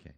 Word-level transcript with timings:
Okay. 0.00 0.12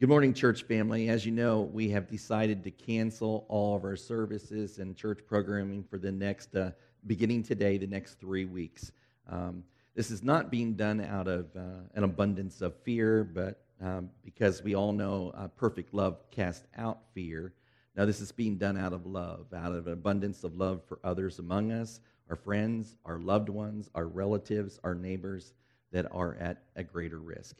Good 0.00 0.08
morning, 0.08 0.34
church 0.34 0.64
family. 0.64 1.08
As 1.08 1.24
you 1.24 1.32
know, 1.32 1.62
we 1.62 1.90
have 1.90 2.08
decided 2.08 2.62
to 2.64 2.70
cancel 2.70 3.46
all 3.48 3.76
of 3.76 3.84
our 3.84 3.96
services 3.96 4.78
and 4.78 4.96
church 4.96 5.20
programming 5.26 5.82
for 5.82 5.98
the 5.98 6.12
next, 6.12 6.54
uh, 6.54 6.72
beginning 7.06 7.42
today, 7.42 7.78
the 7.78 7.86
next 7.86 8.20
three 8.20 8.44
weeks. 8.44 8.92
Um, 9.28 9.64
this 9.94 10.10
is 10.10 10.22
not 10.22 10.50
being 10.50 10.74
done 10.74 11.00
out 11.00 11.26
of 11.26 11.46
uh, 11.56 11.60
an 11.94 12.04
abundance 12.04 12.60
of 12.60 12.74
fear, 12.82 13.24
but 13.24 13.62
um, 13.80 14.10
because 14.22 14.62
we 14.62 14.74
all 14.74 14.92
know 14.92 15.32
uh, 15.34 15.48
perfect 15.48 15.94
love 15.94 16.18
casts 16.30 16.66
out 16.76 17.00
fear. 17.14 17.54
Now, 17.96 18.04
this 18.04 18.20
is 18.20 18.30
being 18.30 18.58
done 18.58 18.76
out 18.76 18.92
of 18.92 19.06
love, 19.06 19.46
out 19.54 19.72
of 19.72 19.86
an 19.86 19.94
abundance 19.94 20.44
of 20.44 20.54
love 20.54 20.82
for 20.86 20.98
others 21.02 21.38
among 21.38 21.72
us, 21.72 22.00
our 22.28 22.36
friends, 22.36 22.94
our 23.04 23.18
loved 23.18 23.48
ones, 23.48 23.88
our 23.94 24.06
relatives, 24.06 24.78
our 24.84 24.94
neighbors 24.94 25.54
that 25.92 26.06
are 26.12 26.36
at 26.36 26.62
a 26.76 26.84
greater 26.84 27.18
risk. 27.18 27.56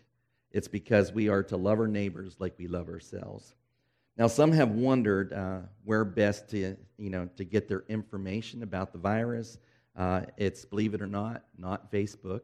It's 0.53 0.69
because 0.69 1.13
we 1.13 1.29
are 1.29 1.43
to 1.45 1.57
love 1.57 1.79
our 1.79 1.89
neighbors 1.89 2.37
like 2.39 2.55
we 2.59 2.67
love 2.67 2.89
ourselves. 2.89 3.55
Now, 4.17 4.27
some 4.27 4.51
have 4.53 4.71
wondered 4.71 5.33
uh, 5.33 5.59
where 5.85 6.05
best 6.05 6.49
to, 6.51 6.77
you 6.97 7.11
know, 7.11 7.29
to 7.37 7.45
get 7.45 7.69
their 7.69 7.85
information 7.89 8.65
about 8.65 8.93
the 8.93 8.99
virus. 8.99 9.59
Uh, 9.95 10.23
it's, 10.37 10.65
believe 10.65 10.95
it 10.95 11.03
or 11.03 11.07
not, 11.07 11.45
not 11.57 11.93
Facebook, 11.93 12.41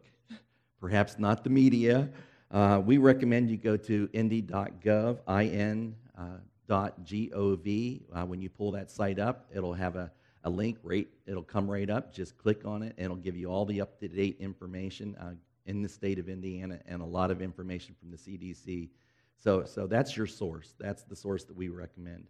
perhaps 0.81 1.19
not 1.19 1.43
the 1.43 1.51
media. 1.51 2.09
Uh, 2.51 2.81
we 2.85 2.99
recommend 2.99 3.51
you 3.51 3.57
go 3.57 3.77
to 3.77 4.09
indy.gov, 4.13 5.19
in 5.53 5.97
uh. 6.19 6.39
Uh, 6.69 8.25
when 8.25 8.41
you 8.41 8.49
pull 8.51 8.71
that 8.71 8.91
site 8.91 9.19
up, 9.19 9.47
it'll 9.53 9.75
have 9.75 9.97
a, 9.97 10.13
a 10.45 10.51
link 10.51 10.79
right, 10.85 11.09
it'll 11.27 11.43
come 11.43 11.69
right 11.69 11.91
up. 11.91 12.13
Just 12.15 12.39
click 12.39 12.65
on 12.65 12.83
it, 12.83 12.95
and 12.99 13.07
it'll 13.07 13.17
give 13.17 13.37
you 13.37 13.51
all 13.51 13.65
the 13.65 13.81
up-to-date 13.81 14.37
information. 14.39 15.17
In 15.67 15.83
the 15.83 15.89
state 15.89 16.19
of 16.19 16.29
Indiana 16.29 16.79
and 16.87 17.01
a 17.01 17.07
lot 17.07 17.31
of 17.31 17.41
information 17.41 17.95
from 17.99 18.11
the 18.11 18.17
CDC. 18.17 18.91
So, 19.37 19.65
so 19.65 19.87
that's 19.87 20.17
your 20.17 20.27
source. 20.27 20.75
That's 20.79 21.05
the 21.05 21.17
source 21.17 21.45
that 21.45 21.57
we 21.57 21.69
recommend. 21.69 22.27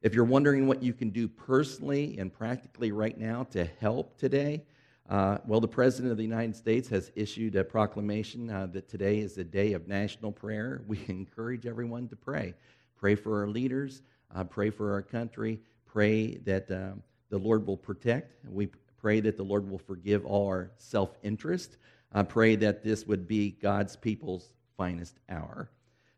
If 0.00 0.14
you're 0.14 0.24
wondering 0.24 0.66
what 0.66 0.82
you 0.82 0.92
can 0.92 1.10
do 1.10 1.28
personally 1.28 2.18
and 2.18 2.32
practically 2.32 2.92
right 2.92 3.18
now 3.18 3.44
to 3.50 3.64
help 3.80 4.16
today, 4.16 4.62
uh, 5.08 5.38
well, 5.46 5.60
the 5.60 5.68
President 5.68 6.12
of 6.12 6.18
the 6.18 6.22
United 6.22 6.54
States 6.54 6.88
has 6.88 7.10
issued 7.16 7.56
a 7.56 7.64
proclamation 7.64 8.50
uh, 8.50 8.66
that 8.66 8.88
today 8.88 9.20
is 9.20 9.38
a 9.38 9.44
day 9.44 9.72
of 9.72 9.88
national 9.88 10.30
prayer. 10.30 10.82
We 10.86 11.00
encourage 11.08 11.66
everyone 11.66 12.08
to 12.08 12.16
pray. 12.16 12.54
Pray 12.96 13.14
for 13.14 13.40
our 13.40 13.48
leaders, 13.48 14.02
uh, 14.34 14.44
pray 14.44 14.70
for 14.70 14.92
our 14.92 15.02
country, 15.02 15.60
pray 15.86 16.36
that 16.44 16.70
uh, 16.70 16.90
the 17.30 17.38
Lord 17.38 17.66
will 17.66 17.76
protect. 17.76 18.44
We 18.46 18.68
pray 18.98 19.20
that 19.20 19.36
the 19.36 19.42
Lord 19.42 19.68
will 19.70 19.78
forgive 19.78 20.26
all 20.26 20.46
our 20.46 20.70
self 20.76 21.16
interest. 21.22 21.78
I 22.12 22.22
pray 22.22 22.56
that 22.56 22.82
this 22.82 23.06
would 23.06 23.28
be 23.28 23.50
God's 23.50 23.96
people's 23.96 24.52
finest 24.76 25.18
hour. 25.28 25.70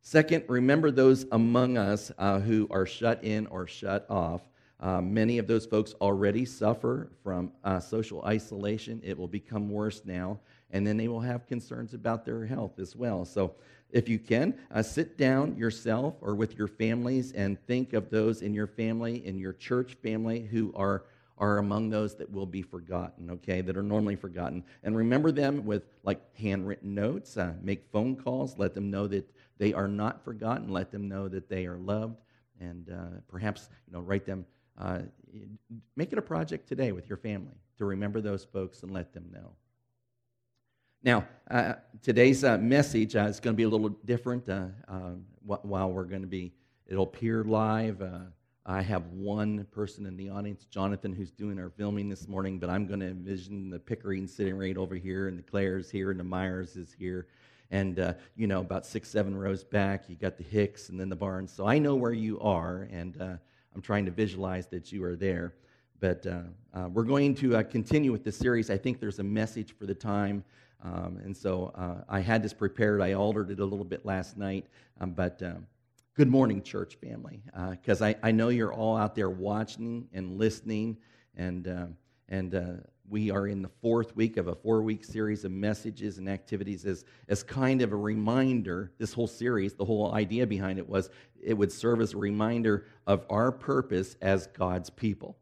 Second, 0.03 0.45
remember 0.49 0.91
those 0.91 1.27
among 1.33 1.77
us 1.77 2.11
uh, 2.19 2.41
who 2.41 2.67
are 2.71 2.87
shut 2.87 3.23
in 3.23 3.47
or 3.49 3.67
shut 3.67 4.07
off. 4.09 4.43
Uh, 4.81 5.01
many 5.01 5.37
of 5.37 5.47
those 5.47 5.67
folks 5.67 5.95
already 6.01 6.45
suffer 6.47 7.11
from 7.23 7.53
uh, 7.65 7.79
social 7.79 8.23
isolation. 8.25 9.01
It 9.05 9.19
will 9.19 9.29
become 9.29 9.69
worse 9.69 10.03
now, 10.07 10.41
and 10.71 10.87
then 10.87 10.97
they 10.97 11.09
will 11.09 11.21
have 11.21 11.47
concerns 11.47 11.93
about 11.93 12.25
their 12.25 12.47
health 12.47 12.79
as 12.79 12.97
well. 12.97 13.27
So, 13.27 13.55
if 13.91 14.09
you 14.09 14.19
can, 14.21 14.55
uh, 14.71 14.83
sit 14.83 15.19
down 15.19 15.57
yourself 15.57 16.15
or 16.21 16.35
with 16.37 16.57
your 16.57 16.69
families 16.69 17.33
and 17.33 17.61
think 17.67 17.93
of 17.93 18.09
those 18.09 18.41
in 18.41 18.55
your 18.55 18.69
family, 18.69 19.27
in 19.27 19.37
your 19.37 19.53
church 19.53 19.95
family, 19.95 20.43
who 20.43 20.73
are 20.77 21.05
are 21.41 21.57
among 21.57 21.89
those 21.89 22.15
that 22.17 22.31
will 22.31 22.47
be 22.47 22.61
forgotten, 22.61 23.31
okay, 23.31 23.63
that 23.63 23.77
are 23.77 23.83
normally 23.83 24.15
forgotten. 24.15 24.63
And 24.85 24.95
remember 24.95 25.33
them 25.33 25.65
with 25.65 25.85
like 26.05 26.21
handwritten 26.37 26.95
notes, 26.95 27.39
uh, 27.39 27.55
make 27.63 27.91
phone 27.91 28.15
calls, 28.15 28.59
let 28.59 28.75
them 28.75 28.91
know 28.91 29.07
that 29.07 29.29
they 29.57 29.73
are 29.73 29.89
not 29.89 30.23
forgotten, 30.23 30.69
let 30.69 30.91
them 30.91 31.09
know 31.09 31.29
that 31.29 31.49
they 31.49 31.65
are 31.67 31.79
loved, 31.79 32.19
and 32.61 32.91
uh, 32.91 33.21
perhaps, 33.27 33.71
you 33.87 33.95
know, 33.95 34.01
write 34.01 34.27
them, 34.27 34.45
uh, 34.77 35.01
make 35.97 36.13
it 36.13 36.19
a 36.19 36.23
project 36.23 36.69
today 36.69 36.93
with 36.93 37.09
your 37.09 37.17
family 37.17 37.57
to 37.79 37.87
remember 37.87 38.21
those 38.21 38.45
folks 38.45 38.83
and 38.83 38.93
let 38.93 39.15
them 39.15 39.25
know. 39.33 39.53
Now, 41.03 41.27
uh, 41.51 41.75
today's 42.03 42.45
uh, 42.45 42.59
message 42.59 43.17
uh, 43.17 43.21
is 43.21 43.41
going 43.41 43.55
to 43.55 43.57
be 43.57 43.63
a 43.63 43.69
little 43.69 43.89
different 44.05 44.47
while 45.43 45.91
we're 45.91 46.05
going 46.05 46.21
to 46.21 46.29
be, 46.29 46.53
it'll 46.87 47.05
appear 47.05 47.45
live 47.45 48.03
I 48.71 48.83
have 48.83 49.05
one 49.09 49.67
person 49.73 50.07
in 50.07 50.17
the 50.17 50.31
audience, 50.31 50.65
Jonathan, 50.65 51.13
who's 51.13 51.33
doing 51.33 51.59
our 51.59 51.71
filming 51.71 52.09
this 52.09 52.29
morning, 52.29 52.61
but 52.61 52.71
I'm 52.71 52.87
going 52.87 53.01
to 53.01 53.09
envision 53.09 53.69
the 53.69 53.81
Pickering 53.81 54.29
sitting 54.29 54.57
right 54.57 54.77
over 54.77 54.95
here, 54.95 55.27
and 55.27 55.37
the 55.37 55.43
Claires 55.43 55.91
here, 55.91 56.13
and 56.13 56.21
the 56.21 56.25
Myers 56.25 56.77
is 56.77 56.95
here. 56.97 57.27
And, 57.73 57.99
uh, 57.99 58.15
you 58.37 58.47
know, 58.47 58.61
about 58.61 58.87
six, 58.87 59.09
seven 59.09 59.37
rows 59.37 59.65
back, 59.65 60.09
you 60.09 60.15
got 60.15 60.37
the 60.37 60.45
Hicks 60.45 60.89
and 60.89 61.01
then 61.01 61.09
the 61.09 61.17
Barnes. 61.17 61.53
So 61.53 61.67
I 61.67 61.81
know 61.81 61.97
where 61.97 62.13
you 62.13 62.39
are, 62.39 62.87
and 62.93 63.21
uh, 63.21 63.35
I'm 63.75 63.83
trying 63.83 64.05
to 64.05 64.13
visualize 64.13 64.69
that 64.69 64.93
you 64.93 65.03
are 65.03 65.17
there. 65.17 65.53
But 65.99 66.25
uh, 66.25 66.43
uh 66.73 66.89
we're 66.91 67.03
going 67.03 67.35
to 67.37 67.57
uh, 67.57 67.63
continue 67.65 68.13
with 68.13 68.23
this 68.23 68.37
series. 68.37 68.71
I 68.71 68.79
think 68.79 69.01
there's 69.01 69.19
a 69.19 69.25
message 69.25 69.75
for 69.77 69.87
the 69.87 69.97
time. 69.97 70.45
Um, 70.85 71.21
and 71.25 71.37
so 71.37 71.73
uh, 71.75 72.05
I 72.09 72.21
had 72.21 72.41
this 72.41 72.53
prepared. 72.53 73.03
I 73.03 73.15
altered 73.15 73.51
it 73.51 73.59
a 73.59 73.65
little 73.65 73.85
bit 73.85 74.07
last 74.07 74.37
night, 74.37 74.67
um, 75.01 75.11
but 75.11 75.43
um, 75.43 75.67
Good 76.17 76.29
morning, 76.29 76.61
church 76.63 76.97
family, 76.97 77.41
because 77.71 78.03
uh, 78.03 78.07
I, 78.07 78.17
I 78.25 78.33
know 78.33 78.49
you're 78.49 78.75
all 78.75 78.97
out 78.97 79.15
there 79.15 79.31
watching 79.31 80.09
and 80.13 80.39
listening, 80.39 80.97
and, 81.37 81.69
uh, 81.69 81.87
and 82.29 82.53
uh, 82.53 82.73
we 83.09 83.31
are 83.31 83.47
in 83.47 83.63
the 83.63 83.71
fourth 83.81 84.17
week 84.17 84.37
of 84.37 84.49
a 84.49 84.57
four 84.57 84.83
week 84.83 85.05
series 85.05 85.45
of 85.45 85.53
messages 85.53 86.19
and 86.19 86.29
activities 86.29 86.85
as, 86.85 87.05
as 87.29 87.45
kind 87.45 87.81
of 87.81 87.93
a 87.93 87.97
reminder. 87.97 88.91
This 88.99 89.13
whole 89.13 89.29
series, 89.29 89.75
the 89.75 89.85
whole 89.85 90.13
idea 90.13 90.49
behind 90.49 90.81
it 90.81 90.89
was 90.89 91.11
it 91.41 91.55
would 91.55 91.71
serve 91.71 92.01
as 92.01 92.13
a 92.13 92.19
reminder 92.19 92.87
of 93.07 93.25
our 93.31 93.53
purpose 93.53 94.17
as 94.21 94.49
God's 94.49 94.91
people. 94.91 95.39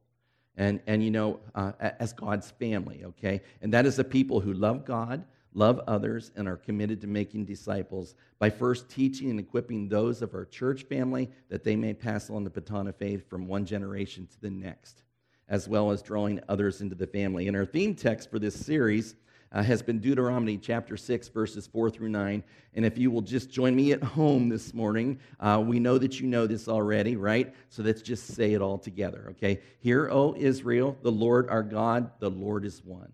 And, 0.54 0.80
and 0.86 1.02
you 1.02 1.10
know, 1.10 1.40
uh, 1.54 1.72
as 1.80 2.12
God's 2.12 2.50
family, 2.50 3.04
okay? 3.06 3.40
And 3.62 3.72
that 3.72 3.86
is 3.86 3.96
the 3.96 4.04
people 4.04 4.40
who 4.40 4.52
love 4.52 4.84
God, 4.84 5.24
love 5.58 5.80
others, 5.88 6.30
and 6.36 6.48
are 6.48 6.56
committed 6.56 7.00
to 7.00 7.06
making 7.06 7.44
disciples 7.44 8.14
by 8.38 8.48
first 8.48 8.88
teaching 8.88 9.28
and 9.28 9.40
equipping 9.40 9.88
those 9.88 10.22
of 10.22 10.32
our 10.34 10.44
church 10.44 10.84
family 10.84 11.28
that 11.48 11.64
they 11.64 11.74
may 11.74 11.92
pass 11.92 12.30
on 12.30 12.44
the 12.44 12.50
baton 12.50 12.86
of 12.86 12.96
faith 12.96 13.28
from 13.28 13.48
one 13.48 13.66
generation 13.66 14.26
to 14.26 14.40
the 14.40 14.50
next, 14.50 15.02
as 15.48 15.68
well 15.68 15.90
as 15.90 16.00
drawing 16.00 16.40
others 16.48 16.80
into 16.80 16.94
the 16.94 17.06
family. 17.06 17.48
And 17.48 17.56
our 17.56 17.66
theme 17.66 17.94
text 17.94 18.30
for 18.30 18.38
this 18.38 18.54
series 18.54 19.16
uh, 19.50 19.62
has 19.62 19.82
been 19.82 19.98
Deuteronomy 19.98 20.58
chapter 20.58 20.96
6, 20.96 21.28
verses 21.28 21.66
4 21.66 21.90
through 21.90 22.10
9. 22.10 22.44
And 22.74 22.84
if 22.84 22.96
you 22.96 23.10
will 23.10 23.22
just 23.22 23.50
join 23.50 23.74
me 23.74 23.92
at 23.92 24.02
home 24.02 24.48
this 24.48 24.72
morning, 24.74 25.18
uh, 25.40 25.62
we 25.64 25.80
know 25.80 25.98
that 25.98 26.20
you 26.20 26.26
know 26.28 26.46
this 26.46 26.68
already, 26.68 27.16
right? 27.16 27.52
So 27.70 27.82
let's 27.82 28.02
just 28.02 28.28
say 28.34 28.52
it 28.52 28.62
all 28.62 28.78
together, 28.78 29.28
okay? 29.30 29.60
Hear, 29.80 30.08
O 30.10 30.34
Israel, 30.36 30.96
the 31.02 31.10
Lord 31.10 31.48
our 31.48 31.62
God, 31.62 32.12
the 32.20 32.30
Lord 32.30 32.64
is 32.64 32.84
one. 32.84 33.12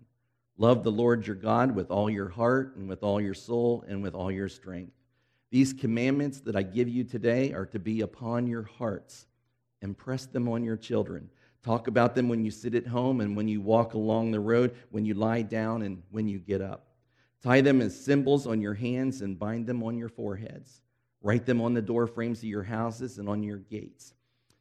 Love 0.57 0.85
the 0.85 0.93
Lord 0.93 1.27
your 1.27 1.37
God 1.37 1.75
with 1.75 1.91
all 1.91 2.09
your 2.09 2.29
heart 2.29 2.77
and 2.77 2.89
with 2.89 3.03
all 3.03 3.21
your 3.21 3.35
soul 3.35 3.85
and 3.89 4.03
with 4.03 4.15
all 4.15 4.31
your 4.31 4.49
strength. 4.49 4.93
These 5.51 5.73
commandments 5.73 6.41
that 6.41 6.57
I 6.57 6.63
give 6.63 6.89
you 6.89 7.05
today 7.05 7.53
are 7.53 7.67
to 7.67 7.79
be 7.79 8.03
upon 8.03 8.47
your 8.47 8.63
hearts. 8.63 9.27
Impress 9.83 10.27
them 10.27 10.49
on 10.49 10.65
your 10.65 10.77
children. 10.77 11.29
Talk 11.63 11.89
about 11.89 12.15
them 12.15 12.29
when 12.29 12.45
you 12.45 12.51
sit 12.51 12.75
at 12.75 12.87
home 12.87 13.21
and 13.21 13.37
when 13.37 13.49
you 13.49 13.61
walk 13.61 13.95
along 13.95 14.31
the 14.31 14.41
road, 14.41 14.77
when 14.91 15.05
you 15.05 15.15
lie 15.15 15.43
down 15.43 15.83
and 15.83 16.03
when 16.11 16.29
you 16.29 16.39
get 16.39 16.61
up. 16.61 16.89
Tie 17.43 17.61
them 17.61 17.81
as 17.81 17.99
symbols 17.99 18.47
on 18.47 18.61
your 18.61 18.75
hands 18.75 19.23
and 19.23 19.39
bind 19.39 19.67
them 19.67 19.83
on 19.83 19.97
your 19.97 20.09
foreheads. 20.09 20.83
Write 21.21 21.47
them 21.47 21.61
on 21.61 21.75
the 21.75 21.83
door 21.83 22.07
frames 22.07 22.39
of 22.39 22.45
your 22.45 22.63
houses 22.63 23.19
and 23.19 23.29
on 23.29 23.43
your 23.43 23.59
gates. 23.59 24.15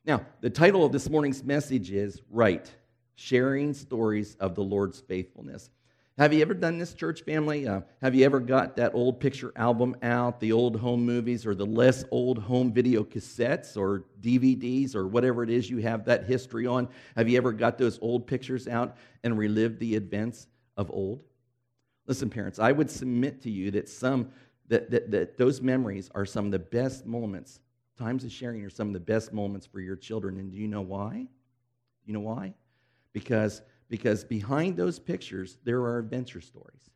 Now, 0.05 0.25
the 0.41 0.49
title 0.49 0.85
of 0.85 0.91
this 0.91 1.09
morning's 1.09 1.43
message 1.43 1.91
is 1.91 2.21
Right 2.29 2.69
Sharing 3.15 3.73
Stories 3.73 4.35
of 4.39 4.55
the 4.55 4.63
Lord's 4.63 4.99
Faithfulness. 4.99 5.69
Have 6.19 6.31
you 6.31 6.43
ever 6.43 6.53
done 6.53 6.77
this, 6.77 6.93
church 6.93 7.23
family? 7.23 7.67
Uh, 7.67 7.81
have 7.99 8.13
you 8.13 8.23
ever 8.23 8.39
got 8.39 8.75
that 8.75 8.93
old 8.93 9.19
picture 9.19 9.51
album 9.55 9.95
out, 10.03 10.39
the 10.39 10.51
old 10.51 10.75
home 10.75 11.03
movies, 11.03 11.43
or 11.43 11.55
the 11.55 11.65
less 11.65 12.05
old 12.11 12.37
home 12.37 12.71
video 12.71 13.03
cassettes 13.03 13.75
or 13.75 14.05
DVDs 14.21 14.93
or 14.93 15.07
whatever 15.07 15.43
it 15.43 15.49
is 15.49 15.71
you 15.71 15.79
have 15.79 16.05
that 16.05 16.25
history 16.25 16.67
on? 16.67 16.87
Have 17.17 17.27
you 17.27 17.37
ever 17.37 17.51
got 17.51 17.79
those 17.79 17.97
old 17.99 18.27
pictures 18.27 18.67
out 18.67 18.95
and 19.23 19.39
relived 19.39 19.79
the 19.79 19.95
events 19.95 20.45
of 20.77 20.91
old? 20.91 21.23
Listen, 22.05 22.29
parents, 22.29 22.59
I 22.59 22.73
would 22.73 22.91
submit 22.91 23.41
to 23.41 23.49
you 23.49 23.71
that 23.71 23.89
some 23.89 24.29
that, 24.67 24.91
that, 24.91 25.09
that 25.09 25.37
those 25.37 25.61
memories 25.61 26.11
are 26.13 26.27
some 26.27 26.45
of 26.45 26.51
the 26.51 26.59
best 26.59 27.07
moments. 27.07 27.59
Times 27.97 28.23
of 28.23 28.31
sharing 28.31 28.63
are 28.63 28.69
some 28.69 28.87
of 28.87 28.93
the 28.93 28.99
best 28.99 29.33
moments 29.33 29.65
for 29.65 29.79
your 29.79 29.95
children. 29.95 30.37
And 30.37 30.51
do 30.51 30.57
you 30.57 30.67
know 30.67 30.81
why? 30.81 31.27
You 32.05 32.13
know 32.13 32.19
why? 32.19 32.53
Because 33.13 33.63
because 33.93 34.23
behind 34.23 34.75
those 34.75 34.97
pictures, 34.97 35.59
there 35.65 35.81
are 35.81 35.99
adventure 35.99 36.41
stories. 36.41 36.89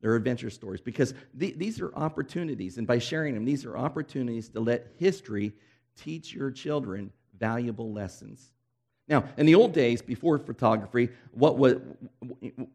There 0.00 0.12
are 0.12 0.14
adventure 0.14 0.50
stories 0.50 0.80
because 0.80 1.12
th- 1.36 1.56
these 1.56 1.80
are 1.80 1.92
opportunities, 1.96 2.78
and 2.78 2.86
by 2.86 3.00
sharing 3.00 3.34
them, 3.34 3.44
these 3.44 3.64
are 3.64 3.76
opportunities 3.76 4.50
to 4.50 4.60
let 4.60 4.86
history 4.96 5.52
teach 5.96 6.32
your 6.32 6.52
children 6.52 7.10
valuable 7.36 7.92
lessons. 7.92 8.52
Now, 9.08 9.24
in 9.36 9.46
the 9.46 9.56
old 9.56 9.72
days, 9.72 10.00
before 10.00 10.38
photography, 10.38 11.08
what 11.32 11.58
was, 11.58 11.74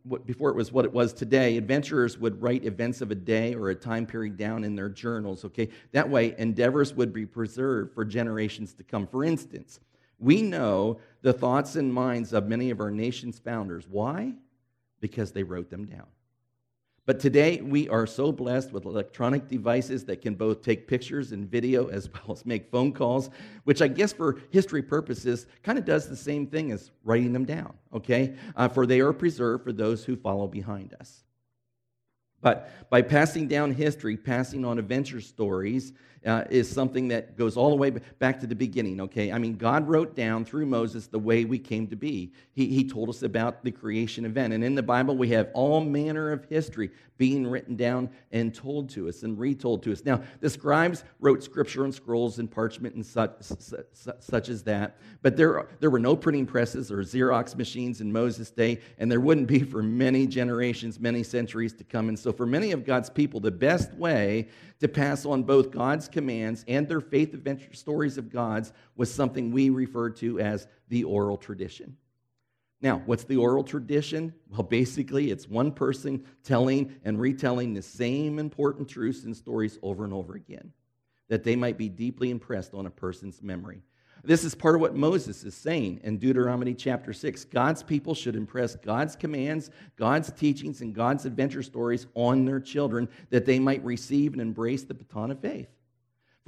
what, 0.03 0.25
before 0.25 0.49
it 0.49 0.57
was 0.57 0.73
what 0.73 0.83
it 0.83 0.91
was 0.91 1.13
today, 1.13 1.55
adventurers 1.55 2.17
would 2.17 2.41
write 2.41 2.65
events 2.65 2.99
of 2.99 3.11
a 3.11 3.15
day 3.15 3.55
or 3.55 3.69
a 3.69 3.75
time 3.75 4.05
period 4.05 4.35
down 4.35 4.65
in 4.65 4.75
their 4.75 4.89
journals, 4.89 5.45
okay? 5.45 5.69
That 5.93 6.09
way, 6.09 6.35
endeavors 6.37 6.93
would 6.95 7.13
be 7.13 7.25
preserved 7.25 7.93
for 7.93 8.03
generations 8.03 8.73
to 8.73 8.83
come. 8.83 9.07
For 9.07 9.23
instance, 9.23 9.79
we 10.19 10.41
know 10.41 10.99
the 11.21 11.33
thoughts 11.33 11.75
and 11.75 11.93
minds 11.93 12.33
of 12.33 12.47
many 12.47 12.69
of 12.69 12.79
our 12.79 12.91
nation's 12.91 13.39
founders. 13.39 13.87
Why? 13.89 14.33
Because 14.99 15.31
they 15.31 15.43
wrote 15.43 15.69
them 15.69 15.85
down. 15.85 16.07
But 17.05 17.19
today, 17.19 17.59
we 17.59 17.89
are 17.89 18.05
so 18.05 18.31
blessed 18.31 18.71
with 18.71 18.85
electronic 18.85 19.47
devices 19.47 20.05
that 20.05 20.21
can 20.21 20.35
both 20.35 20.61
take 20.61 20.87
pictures 20.87 21.31
and 21.31 21.49
video 21.49 21.87
as 21.87 22.07
well 22.13 22.33
as 22.33 22.45
make 22.45 22.69
phone 22.69 22.91
calls, 22.91 23.31
which 23.63 23.81
I 23.81 23.87
guess 23.87 24.13
for 24.13 24.39
history 24.51 24.83
purposes 24.83 25.47
kind 25.63 25.79
of 25.79 25.85
does 25.85 26.07
the 26.07 26.15
same 26.15 26.45
thing 26.45 26.71
as 26.71 26.91
writing 27.03 27.33
them 27.33 27.45
down, 27.45 27.73
okay? 27.91 28.35
Uh, 28.55 28.67
for 28.67 28.85
they 28.85 28.99
are 28.99 29.11
preserved 29.11 29.63
for 29.63 29.73
those 29.73 30.03
who 30.03 30.15
follow 30.15 30.47
behind 30.47 30.93
us. 30.99 31.23
But 32.41 32.71
by 32.91 33.01
passing 33.01 33.47
down 33.47 33.71
history, 33.71 34.15
passing 34.15 34.63
on 34.63 34.77
adventure 34.77 35.19
stories, 35.19 35.93
uh, 36.25 36.43
is 36.49 36.69
something 36.69 37.07
that 37.09 37.37
goes 37.37 37.57
all 37.57 37.69
the 37.69 37.75
way 37.75 37.89
back 37.89 38.39
to 38.41 38.47
the 38.47 38.55
beginning, 38.55 39.01
okay? 39.01 39.31
I 39.31 39.37
mean, 39.37 39.55
God 39.55 39.87
wrote 39.87 40.15
down 40.15 40.45
through 40.45 40.65
Moses 40.65 41.07
the 41.07 41.19
way 41.19 41.45
we 41.45 41.59
came 41.59 41.87
to 41.87 41.95
be. 41.95 42.31
He, 42.53 42.67
he 42.67 42.87
told 42.87 43.09
us 43.09 43.23
about 43.23 43.63
the 43.63 43.71
creation 43.71 44.25
event. 44.25 44.53
And 44.53 44.63
in 44.63 44.75
the 44.75 44.83
Bible, 44.83 45.15
we 45.15 45.29
have 45.29 45.49
all 45.53 45.81
manner 45.81 46.31
of 46.31 46.45
history 46.45 46.91
being 47.17 47.45
written 47.45 47.75
down 47.75 48.09
and 48.31 48.55
told 48.55 48.89
to 48.89 49.07
us 49.09 49.23
and 49.23 49.37
retold 49.37 49.83
to 49.83 49.91
us. 49.91 50.03
Now, 50.05 50.21
the 50.39 50.49
scribes 50.49 51.03
wrote 51.19 51.43
scripture 51.43 51.83
on 51.83 51.91
scrolls 51.91 52.39
and 52.39 52.49
parchment 52.49 52.95
and 52.95 53.05
such, 53.05 53.33
such, 53.41 53.85
such 54.19 54.49
as 54.49 54.63
that, 54.63 54.97
but 55.21 55.35
there, 55.35 55.67
there 55.81 55.89
were 55.89 55.99
no 55.99 56.15
printing 56.15 56.45
presses 56.45 56.91
or 56.91 56.99
Xerox 56.99 57.55
machines 57.57 57.99
in 57.99 58.11
Moses' 58.11 58.51
day, 58.51 58.79
and 58.97 59.11
there 59.11 59.19
wouldn't 59.19 59.47
be 59.47 59.59
for 59.59 59.83
many 59.83 60.27
generations, 60.27 60.99
many 60.99 61.23
centuries 61.23 61.73
to 61.73 61.83
come. 61.83 62.07
And 62.07 62.17
so, 62.17 62.31
for 62.31 62.45
many 62.45 62.71
of 62.71 62.85
God's 62.85 63.09
people, 63.09 63.41
the 63.41 63.51
best 63.51 63.93
way 63.95 64.47
to 64.79 64.87
pass 64.87 65.25
on 65.25 65.43
both 65.43 65.71
God's 65.71 66.07
commands 66.11 66.65
and 66.67 66.87
their 66.87 67.01
faith 67.01 67.33
adventure 67.33 67.73
stories 67.73 68.17
of 68.17 68.29
God's 68.29 68.71
was 68.95 69.13
something 69.13 69.51
we 69.51 69.69
refer 69.69 70.09
to 70.11 70.39
as 70.39 70.67
the 70.89 71.03
oral 71.03 71.37
tradition. 71.37 71.97
Now, 72.81 73.01
what's 73.05 73.25
the 73.25 73.37
oral 73.37 73.63
tradition? 73.63 74.33
Well, 74.49 74.63
basically, 74.63 75.31
it's 75.31 75.49
one 75.49 75.71
person 75.71 76.25
telling 76.43 76.95
and 77.03 77.19
retelling 77.19 77.73
the 77.73 77.81
same 77.81 78.39
important 78.39 78.87
truths 78.87 79.25
and 79.25 79.35
stories 79.35 79.77
over 79.81 80.05
and 80.05 80.13
over 80.13 80.35
again, 80.35 80.71
that 81.27 81.43
they 81.43 81.57
might 81.57 81.77
be 81.77 81.89
deeply 81.89 82.29
impressed 82.29 82.73
on 82.73 82.85
a 82.85 82.91
person's 82.91 83.41
memory. 83.41 83.81
This 84.23 84.43
is 84.43 84.53
part 84.53 84.75
of 84.75 84.81
what 84.81 84.95
Moses 84.95 85.43
is 85.43 85.55
saying 85.55 86.01
in 86.03 86.17
Deuteronomy 86.17 86.73
chapter 86.73 87.13
6. 87.13 87.45
God's 87.45 87.83
people 87.83 88.13
should 88.13 88.35
impress 88.35 88.75
God's 88.75 89.15
commands, 89.15 89.71
God's 89.95 90.31
teachings, 90.31 90.81
and 90.81 90.93
God's 90.93 91.25
adventure 91.25 91.63
stories 91.63 92.05
on 92.15 92.43
their 92.43 92.59
children 92.59 93.07
that 93.29 93.45
they 93.45 93.59
might 93.59 93.83
receive 93.83 94.33
and 94.33 94.41
embrace 94.41 94.83
the 94.83 94.93
baton 94.93 95.31
of 95.31 95.39
faith. 95.39 95.69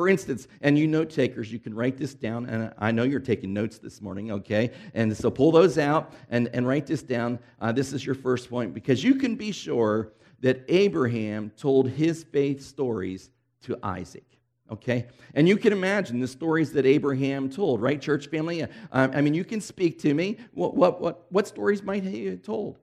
For 0.01 0.09
instance, 0.09 0.47
and 0.61 0.79
you 0.79 0.87
note 0.87 1.11
takers, 1.11 1.53
you 1.53 1.59
can 1.59 1.75
write 1.75 1.95
this 1.95 2.15
down, 2.15 2.47
and 2.47 2.73
I 2.79 2.89
know 2.89 3.03
you're 3.03 3.19
taking 3.19 3.53
notes 3.53 3.77
this 3.77 4.01
morning, 4.01 4.31
okay? 4.31 4.71
And 4.95 5.15
so 5.15 5.29
pull 5.29 5.51
those 5.51 5.77
out 5.77 6.13
and, 6.31 6.49
and 6.53 6.67
write 6.67 6.87
this 6.87 7.03
down. 7.03 7.37
Uh, 7.59 7.71
this 7.71 7.93
is 7.93 8.03
your 8.03 8.15
first 8.15 8.49
point, 8.49 8.73
because 8.73 9.03
you 9.03 9.13
can 9.13 9.35
be 9.35 9.51
sure 9.51 10.13
that 10.39 10.65
Abraham 10.69 11.51
told 11.55 11.87
his 11.87 12.23
faith 12.23 12.63
stories 12.63 13.29
to 13.61 13.77
Isaac 13.83 14.25
okay? 14.71 15.05
And 15.35 15.47
you 15.47 15.57
can 15.57 15.71
imagine 15.71 16.19
the 16.19 16.27
stories 16.27 16.71
that 16.73 16.85
Abraham 16.85 17.49
told, 17.49 17.79
right, 17.81 18.01
church 18.01 18.27
family? 18.27 18.63
Uh, 18.63 18.67
I 18.91 19.19
mean, 19.21 19.33
you 19.33 19.43
can 19.43 19.61
speak 19.61 19.99
to 19.99 20.13
me. 20.13 20.37
What, 20.53 20.75
what, 20.75 20.99
what, 20.99 21.25
what 21.29 21.45
stories 21.45 21.83
might 21.83 22.03
he 22.03 22.25
have 22.27 22.41
told? 22.41 22.79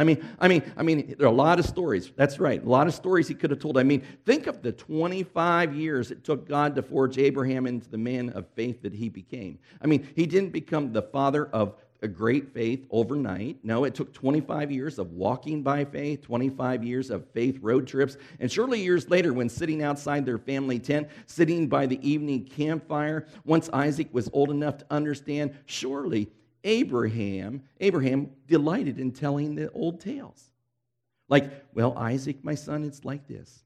I 0.00 0.04
mean, 0.04 0.26
I 0.38 0.48
mean, 0.48 0.62
I 0.78 0.82
mean, 0.82 1.14
there 1.18 1.26
are 1.26 1.30
a 1.30 1.34
lot 1.34 1.58
of 1.58 1.66
stories. 1.66 2.10
That's 2.16 2.40
right, 2.40 2.64
a 2.64 2.66
lot 2.66 2.86
of 2.86 2.94
stories 2.94 3.28
he 3.28 3.34
could 3.34 3.50
have 3.50 3.58
told. 3.58 3.76
I 3.76 3.82
mean, 3.82 4.02
think 4.24 4.46
of 4.46 4.62
the 4.62 4.72
25 4.72 5.74
years 5.74 6.10
it 6.10 6.24
took 6.24 6.48
God 6.48 6.74
to 6.76 6.82
forge 6.82 7.18
Abraham 7.18 7.66
into 7.66 7.86
the 7.86 7.98
man 7.98 8.30
of 8.30 8.46
faith 8.56 8.80
that 8.80 8.94
he 8.94 9.10
became. 9.10 9.58
I 9.82 9.86
mean, 9.86 10.08
he 10.16 10.24
didn't 10.24 10.54
become 10.54 10.94
the 10.94 11.02
father 11.02 11.48
of 11.48 11.74
a 12.00 12.08
great 12.08 12.54
faith 12.54 12.86
overnight. 12.90 13.58
No, 13.62 13.84
it 13.84 13.94
took 13.94 14.14
25 14.14 14.70
years 14.70 14.98
of 14.98 15.12
walking 15.12 15.62
by 15.62 15.84
faith, 15.84 16.22
25 16.22 16.82
years 16.82 17.10
of 17.10 17.28
faith 17.32 17.58
road 17.60 17.86
trips, 17.86 18.16
and 18.38 18.50
surely 18.50 18.80
years 18.80 19.10
later, 19.10 19.34
when 19.34 19.50
sitting 19.50 19.82
outside 19.82 20.24
their 20.24 20.38
family 20.38 20.78
tent, 20.78 21.08
sitting 21.26 21.68
by 21.68 21.84
the 21.84 22.00
evening 22.08 22.46
campfire, 22.46 23.26
once 23.44 23.68
Isaac 23.74 24.08
was 24.12 24.30
old 24.32 24.50
enough 24.50 24.78
to 24.78 24.86
understand, 24.90 25.54
surely 25.66 26.30
Abraham, 26.64 27.62
Abraham 27.80 28.30
delighted 28.46 28.98
in 28.98 29.12
telling 29.12 29.54
the 29.54 29.70
old 29.72 30.00
tales. 30.00 30.50
Like, 31.28 31.64
well, 31.74 31.96
Isaac, 31.96 32.42
my 32.42 32.54
son, 32.54 32.84
it's 32.84 33.04
like 33.04 33.26
this. 33.26 33.62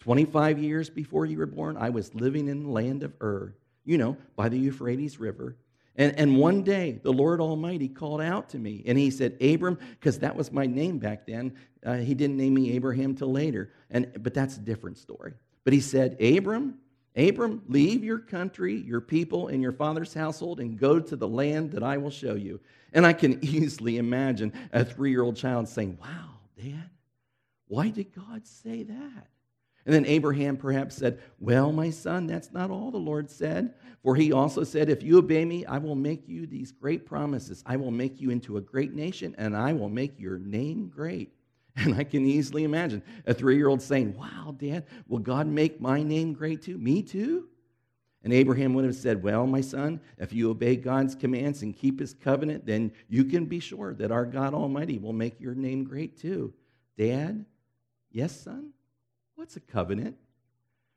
25 0.00 0.58
years 0.58 0.90
before 0.90 1.26
you 1.26 1.38
were 1.38 1.46
born, 1.46 1.76
I 1.76 1.90
was 1.90 2.14
living 2.14 2.48
in 2.48 2.64
the 2.64 2.70
land 2.70 3.02
of 3.02 3.14
Ur, 3.20 3.54
you 3.84 3.98
know, 3.98 4.16
by 4.36 4.48
the 4.48 4.58
Euphrates 4.58 5.18
River 5.18 5.56
and, 5.98 6.18
and 6.18 6.36
one 6.36 6.62
day, 6.62 7.00
the 7.02 7.12
Lord 7.12 7.40
Almighty 7.40 7.88
called 7.88 8.20
out 8.20 8.50
to 8.50 8.58
me, 8.58 8.82
and 8.86 8.98
He 8.98 9.10
said, 9.10 9.36
Abram, 9.42 9.78
because 9.98 10.18
that 10.18 10.36
was 10.36 10.52
my 10.52 10.66
name 10.66 10.98
back 10.98 11.26
then. 11.26 11.54
Uh, 11.84 11.96
he 11.96 12.14
didn't 12.14 12.36
name 12.36 12.54
me 12.54 12.72
Abraham 12.72 13.14
till 13.14 13.32
later, 13.32 13.72
and, 13.90 14.10
but 14.22 14.34
that's 14.34 14.56
a 14.56 14.60
different 14.60 14.98
story. 14.98 15.32
But 15.64 15.72
He 15.72 15.80
said, 15.80 16.20
Abram, 16.20 16.78
Abram, 17.16 17.62
leave 17.66 18.04
your 18.04 18.18
country, 18.18 18.74
your 18.74 19.00
people, 19.00 19.48
and 19.48 19.62
your 19.62 19.72
father's 19.72 20.12
household, 20.12 20.60
and 20.60 20.78
go 20.78 21.00
to 21.00 21.16
the 21.16 21.28
land 21.28 21.72
that 21.72 21.82
I 21.82 21.96
will 21.96 22.10
show 22.10 22.34
you. 22.34 22.60
And 22.92 23.06
I 23.06 23.12
can 23.14 23.38
easily 23.44 23.96
imagine 23.96 24.52
a 24.72 24.84
three 24.84 25.10
year 25.10 25.22
old 25.22 25.36
child 25.36 25.68
saying, 25.68 25.98
Wow, 26.00 26.30
Dad, 26.56 26.90
why 27.68 27.88
did 27.88 28.14
God 28.14 28.46
say 28.46 28.82
that? 28.82 29.28
And 29.86 29.94
then 29.94 30.04
Abraham 30.04 30.56
perhaps 30.56 30.96
said, 30.96 31.20
Well, 31.38 31.72
my 31.72 31.90
son, 31.90 32.26
that's 32.26 32.52
not 32.52 32.70
all 32.70 32.90
the 32.90 32.98
Lord 32.98 33.30
said. 33.30 33.74
For 34.02 34.16
he 34.16 34.32
also 34.32 34.64
said, 34.64 34.90
If 34.90 35.02
you 35.02 35.18
obey 35.18 35.44
me, 35.44 35.64
I 35.64 35.78
will 35.78 35.94
make 35.94 36.28
you 36.28 36.46
these 36.46 36.72
great 36.72 37.06
promises. 37.06 37.62
I 37.64 37.76
will 37.76 37.92
make 37.92 38.20
you 38.20 38.30
into 38.30 38.56
a 38.56 38.60
great 38.60 38.92
nation, 38.92 39.34
and 39.38 39.56
I 39.56 39.72
will 39.72 39.88
make 39.88 40.18
your 40.18 40.38
name 40.38 40.88
great. 40.88 41.32
And 41.84 41.94
I 41.94 42.04
can 42.04 42.24
easily 42.24 42.64
imagine 42.64 43.02
a 43.26 43.34
three 43.34 43.56
year 43.56 43.68
old 43.68 43.82
saying, 43.82 44.16
Wow, 44.16 44.54
Dad, 44.56 44.86
will 45.08 45.18
God 45.18 45.46
make 45.46 45.80
my 45.80 46.02
name 46.02 46.32
great 46.32 46.62
too? 46.62 46.78
Me 46.78 47.02
too? 47.02 47.48
And 48.22 48.32
Abraham 48.32 48.74
would 48.74 48.86
have 48.86 48.96
said, 48.96 49.22
Well, 49.22 49.46
my 49.46 49.60
son, 49.60 50.00
if 50.18 50.32
you 50.32 50.50
obey 50.50 50.76
God's 50.76 51.14
commands 51.14 51.62
and 51.62 51.76
keep 51.76 52.00
his 52.00 52.14
covenant, 52.14 52.64
then 52.66 52.92
you 53.08 53.24
can 53.24 53.44
be 53.44 53.60
sure 53.60 53.94
that 53.94 54.10
our 54.10 54.24
God 54.24 54.54
Almighty 54.54 54.98
will 54.98 55.12
make 55.12 55.38
your 55.38 55.54
name 55.54 55.84
great 55.84 56.18
too. 56.18 56.54
Dad, 56.96 57.44
yes, 58.10 58.40
son? 58.40 58.70
What's 59.34 59.56
a 59.56 59.60
covenant? 59.60 60.16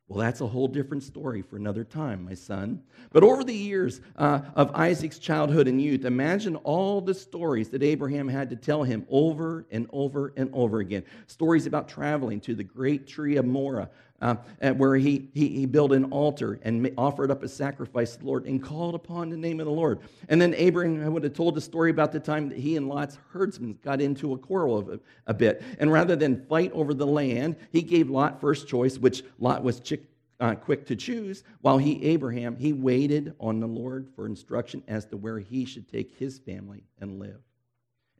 Well, 0.10 0.18
that's 0.18 0.42
a 0.42 0.48
whole 0.48 0.68
different 0.68 1.04
story 1.04 1.44
for 1.44 1.56
another 1.56 1.84
time, 1.84 2.26
my 2.26 2.34
son. 2.34 2.82
But 3.12 3.22
over 3.22 3.44
the 3.44 3.54
years 3.54 4.02
uh, 4.18 4.42
of 4.56 4.74
Isaac's 4.74 5.20
childhood 5.20 5.68
and 5.68 5.80
youth, 5.80 6.04
imagine 6.04 6.56
all 6.56 7.00
the 7.00 7.14
stories 7.14 7.70
that 7.70 7.84
Abraham 7.84 8.28
had 8.28 8.50
to 8.50 8.56
tell 8.56 8.82
him 8.82 9.06
over 9.08 9.68
and 9.70 9.88
over 9.94 10.34
and 10.36 10.50
over 10.52 10.80
again. 10.80 11.04
Stories 11.28 11.68
about 11.68 11.88
traveling 11.88 12.42
to 12.42 12.56
the 12.56 12.64
great 12.64 13.06
tree 13.06 13.38
of 13.38 13.46
Moreh, 13.46 13.88
uh, 14.22 14.36
where 14.74 14.96
he, 14.96 15.30
he, 15.34 15.48
he, 15.50 15.66
built 15.66 15.92
an 15.92 16.06
altar 16.06 16.60
and 16.64 16.92
offered 16.98 17.32
up 17.32 17.44
a 17.44 17.48
sacrifice 17.48 18.14
to 18.14 18.20
the 18.20 18.26
Lord 18.26 18.46
and 18.46 18.62
called 18.62 18.96
upon 18.96 19.30
the 19.30 19.38
name 19.38 19.60
of 19.60 19.66
the 19.66 19.72
Lord. 19.72 20.00
And 20.28 20.42
then 20.42 20.54
Abraham 20.56 21.14
would 21.14 21.24
have 21.24 21.34
told 21.34 21.58
a 21.58 21.62
story 21.62 21.92
about 21.92 22.12
the 22.12 22.20
time 22.20 22.50
that 22.50 22.58
he 22.58 22.76
and 22.76 22.88
Lot's 22.88 23.18
herdsmen 23.32 23.78
got 23.84 24.02
into 24.02 24.34
a 24.34 24.38
quarrel 24.38 24.92
a, 24.92 25.00
a 25.28 25.34
bit. 25.34 25.64
And 25.80 25.92
rather 25.92 26.16
than 26.16 26.46
fight 26.48 26.72
over 26.74 26.94
the 26.94 27.08
land, 27.08 27.56
he 27.72 27.82
gave 27.82 28.10
Lot 28.10 28.42
first 28.42 28.68
choice, 28.68 28.98
which 28.98 29.24
Lot 29.40 29.64
was 29.64 29.80
chick, 29.80 30.04
uh, 30.40 30.56
quick 30.56 30.86
to 30.88 30.96
choose, 30.96 31.44
while 31.62 31.78
he, 31.78 32.04
Abraham, 32.06 32.56
he 32.56 32.74
waited 32.74 33.34
on 33.40 33.60
the 33.60 33.68
Lord 33.68 34.08
for 34.16 34.26
instruction 34.26 34.84
as 34.88 35.06
to 35.08 35.18
where 35.18 35.40
he 35.40 35.66
should 35.66 35.90
take 35.90 36.18
his 36.18 36.40
family 36.40 36.84
and 37.00 37.20
live. 37.20 37.40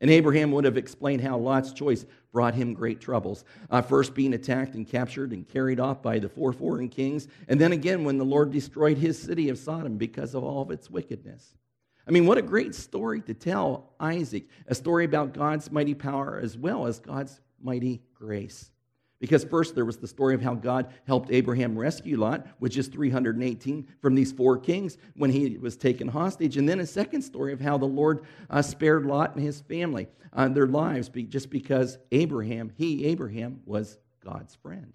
And 0.00 0.10
Abraham 0.10 0.50
would 0.52 0.64
have 0.64 0.76
explained 0.76 1.20
how 1.20 1.36
Lot's 1.36 1.72
choice 1.72 2.06
brought 2.32 2.54
him 2.54 2.72
great 2.72 3.00
troubles. 3.00 3.44
Uh, 3.70 3.82
first, 3.82 4.14
being 4.14 4.34
attacked 4.34 4.74
and 4.74 4.86
captured 4.86 5.32
and 5.32 5.46
carried 5.46 5.80
off 5.80 6.02
by 6.02 6.18
the 6.18 6.28
four 6.28 6.52
foreign 6.52 6.88
kings. 6.88 7.28
And 7.48 7.60
then 7.60 7.72
again, 7.72 8.04
when 8.04 8.16
the 8.16 8.24
Lord 8.24 8.50
destroyed 8.50 8.98
his 8.98 9.20
city 9.20 9.48
of 9.48 9.58
Sodom 9.58 9.96
because 9.96 10.34
of 10.34 10.42
all 10.42 10.62
of 10.62 10.70
its 10.70 10.90
wickedness. 10.90 11.54
I 12.06 12.12
mean, 12.12 12.26
what 12.26 12.38
a 12.38 12.42
great 12.42 12.74
story 12.74 13.20
to 13.22 13.34
tell 13.34 13.92
Isaac 14.00 14.48
a 14.66 14.74
story 14.74 15.04
about 15.04 15.34
God's 15.34 15.70
mighty 15.70 15.94
power 15.94 16.40
as 16.42 16.56
well 16.56 16.86
as 16.86 16.98
God's 16.98 17.40
mighty 17.62 18.02
grace. 18.14 18.70
Because 19.20 19.44
first, 19.44 19.74
there 19.74 19.84
was 19.84 19.98
the 19.98 20.08
story 20.08 20.34
of 20.34 20.40
how 20.40 20.54
God 20.54 20.92
helped 21.06 21.30
Abraham 21.30 21.78
rescue 21.78 22.16
Lot, 22.16 22.46
which 22.58 22.78
is 22.78 22.88
318 22.88 23.86
from 24.00 24.14
these 24.14 24.32
four 24.32 24.56
kings 24.56 24.96
when 25.14 25.30
he 25.30 25.58
was 25.58 25.76
taken 25.76 26.08
hostage. 26.08 26.56
And 26.56 26.66
then 26.66 26.80
a 26.80 26.86
second 26.86 27.20
story 27.20 27.52
of 27.52 27.60
how 27.60 27.76
the 27.76 27.84
Lord 27.84 28.24
uh, 28.48 28.62
spared 28.62 29.04
Lot 29.04 29.36
and 29.36 29.44
his 29.44 29.60
family, 29.60 30.08
uh, 30.32 30.48
their 30.48 30.66
lives, 30.66 31.10
just 31.28 31.50
because 31.50 31.98
Abraham, 32.10 32.72
he, 32.76 33.04
Abraham, 33.04 33.60
was 33.66 33.98
God's 34.24 34.54
friend. 34.54 34.94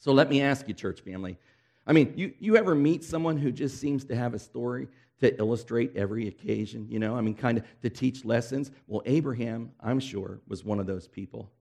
So 0.00 0.12
let 0.12 0.28
me 0.28 0.42
ask 0.42 0.66
you, 0.66 0.74
church 0.74 1.00
family. 1.00 1.38
I 1.86 1.92
mean, 1.92 2.14
you, 2.16 2.34
you 2.40 2.56
ever 2.56 2.74
meet 2.74 3.04
someone 3.04 3.36
who 3.38 3.52
just 3.52 3.78
seems 3.78 4.04
to 4.06 4.16
have 4.16 4.34
a 4.34 4.38
story 4.40 4.88
to 5.20 5.38
illustrate 5.38 5.92
every 5.94 6.26
occasion, 6.26 6.88
you 6.90 6.98
know, 6.98 7.16
I 7.16 7.20
mean, 7.20 7.34
kind 7.34 7.58
of 7.58 7.64
to 7.82 7.90
teach 7.90 8.24
lessons. 8.24 8.72
Well, 8.88 9.02
Abraham, 9.06 9.70
I'm 9.80 10.00
sure, 10.00 10.40
was 10.48 10.64
one 10.64 10.80
of 10.80 10.86
those 10.86 11.06
people. 11.06 11.52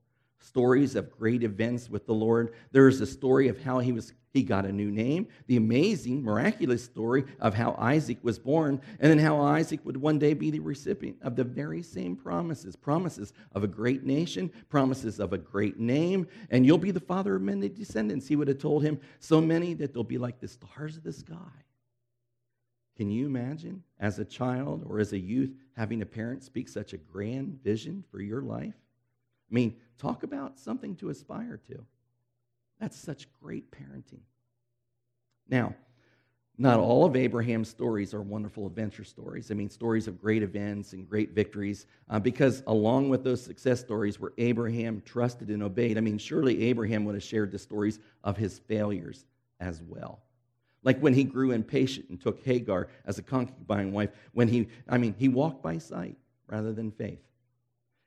Stories 0.44 0.96
of 0.96 1.10
great 1.10 1.42
events 1.42 1.90
with 1.90 2.06
the 2.06 2.14
Lord. 2.14 2.54
There's 2.72 3.00
a 3.00 3.08
story 3.08 3.48
of 3.48 3.64
how 3.64 3.80
he 3.80 3.94
was 3.94 4.14
he 4.34 4.42
got 4.42 4.66
a 4.66 4.72
new 4.72 4.90
name, 4.92 5.28
the 5.46 5.58
amazing, 5.58 6.24
miraculous 6.24 6.84
story 6.84 7.24
of 7.40 7.54
how 7.54 7.76
Isaac 7.78 8.18
was 8.24 8.40
born, 8.40 8.82
and 9.00 9.12
then 9.12 9.20
how 9.20 9.40
Isaac 9.40 9.80
would 9.86 9.96
one 9.96 10.18
day 10.18 10.34
be 10.34 10.50
the 10.50 10.60
recipient 10.60 11.18
of 11.22 11.36
the 11.36 11.44
very 11.44 11.84
same 11.84 12.16
promises 12.16 12.76
promises 12.76 13.32
of 13.52 13.64
a 13.64 13.68
great 13.68 14.06
nation, 14.06 14.52
promises 14.70 15.20
of 15.20 15.34
a 15.34 15.38
great 15.38 15.80
name, 15.80 16.28
and 16.50 16.66
you'll 16.66 16.80
be 16.80 16.92
the 16.92 17.00
father 17.00 17.36
of 17.36 17.44
many 17.44 17.70
descendants. 17.70 18.28
He 18.28 18.36
would 18.36 18.48
have 18.48 18.58
told 18.58 18.84
him, 18.84 19.00
so 19.20 19.40
many 19.40 19.76
that 19.76 19.94
they'll 19.94 20.04
be 20.04 20.18
like 20.18 20.40
the 20.40 20.48
stars 20.48 20.98
of 20.98 21.04
the 21.04 21.14
sky. 21.14 21.36
Can 22.98 23.10
you 23.10 23.28
imagine, 23.28 23.84
as 24.00 24.18
a 24.18 24.26
child 24.26 24.84
or 24.88 25.00
as 25.00 25.14
a 25.14 25.20
youth, 25.20 25.56
having 25.78 26.02
a 26.02 26.08
parent 26.08 26.44
speak 26.44 26.70
such 26.70 26.94
a 26.94 26.98
grand 26.98 27.60
vision 27.64 28.04
for 28.12 28.20
your 28.20 28.42
life? 28.42 28.83
I 29.54 29.56
mean, 29.56 29.76
talk 30.00 30.24
about 30.24 30.60
something 30.60 30.96
to 30.96 31.10
aspire 31.10 31.62
to. 31.68 31.86
That's 32.80 32.98
such 32.98 33.32
great 33.40 33.70
parenting. 33.72 34.22
Now, 35.48 35.76
not 36.58 36.80
all 36.80 37.06
of 37.06 37.16
Abraham's 37.16 37.70
stories 37.70 38.16
are 38.16 38.22
wonderful 38.22 38.66
adventure 38.66 39.04
stories. 39.04 39.52
I 39.52 39.54
mean, 39.54 39.70
stories 39.70 40.08
of 40.08 40.20
great 40.20 40.42
events 40.42 40.94
and 40.94 41.08
great 41.08 41.32
victories, 41.32 41.86
uh, 42.10 42.20
because 42.20 42.64
along 42.66 43.10
with 43.10 43.24
those 43.24 43.44
success 43.44 43.80
stories 43.80 44.20
where 44.20 44.34
Abraham 44.40 45.04
trusted 45.06 45.50
and 45.50 45.62
obeyed, 45.62 46.00
I 46.00 46.02
mean, 46.02 46.18
surely 46.18 46.64
Abraham 46.64 47.06
would 47.06 47.16
have 47.16 47.24
shared 47.24 47.52
the 47.52 47.60
stories 47.60 48.00
of 48.24 48.38
his 48.38 48.58
failures 48.58 49.26
as 49.60 49.84
well. 49.84 50.20
Like 50.84 51.00
when 51.00 51.14
he 51.14 51.24
grew 51.24 51.52
impatient 51.52 52.10
and 52.10 52.20
took 52.20 52.44
Hagar 52.44 52.88
as 53.06 53.20
a 53.20 53.24
concubine 53.24 53.92
wife, 53.92 54.10
when 54.34 54.48
he, 54.48 54.68
I 54.90 54.98
mean, 54.98 55.14
he 55.18 55.30
walked 55.30 55.62
by 55.62 55.78
sight 55.78 56.18
rather 56.48 56.74
than 56.74 56.92
faith. 56.92 57.22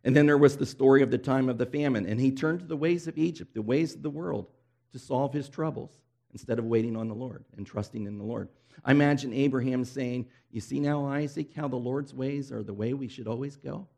And 0.06 0.14
then 0.14 0.24
there 0.24 0.38
was 0.38 0.56
the 0.56 0.64
story 0.64 1.02
of 1.02 1.10
the 1.10 1.18
time 1.18 1.48
of 1.48 1.58
the 1.58 1.66
famine, 1.66 2.06
and 2.06 2.20
he 2.20 2.30
turned 2.30 2.60
to 2.60 2.66
the 2.66 2.76
ways 2.76 3.08
of 3.08 3.18
Egypt, 3.18 3.52
the 3.54 3.60
ways 3.60 3.92
of 3.96 4.02
the 4.02 4.08
world, 4.08 4.46
to 4.92 5.00
solve 5.00 5.32
his 5.32 5.48
troubles 5.48 5.98
instead 6.30 6.60
of 6.60 6.64
waiting 6.64 6.96
on 6.96 7.08
the 7.08 7.14
Lord 7.14 7.44
and 7.56 7.66
trusting 7.66 8.06
in 8.06 8.16
the 8.16 8.22
Lord. 8.24 8.48
I 8.84 8.92
imagine 8.92 9.32
Abraham 9.32 9.84
saying, 9.84 10.26
You 10.52 10.60
see 10.60 10.78
now, 10.78 11.08
Isaac, 11.08 11.48
how 11.56 11.66
the 11.66 11.74
Lord's 11.74 12.14
ways 12.14 12.52
are 12.52 12.62
the 12.62 12.72
way 12.72 12.94
we 12.94 13.08
should 13.08 13.26
always 13.26 13.56
go? 13.56 13.88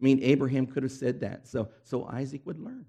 I 0.00 0.04
mean, 0.04 0.20
Abraham 0.24 0.66
could 0.66 0.82
have 0.82 0.90
said 0.90 1.20
that, 1.20 1.46
so, 1.46 1.68
so 1.84 2.08
Isaac 2.08 2.44
would 2.44 2.58
learn. 2.58 2.84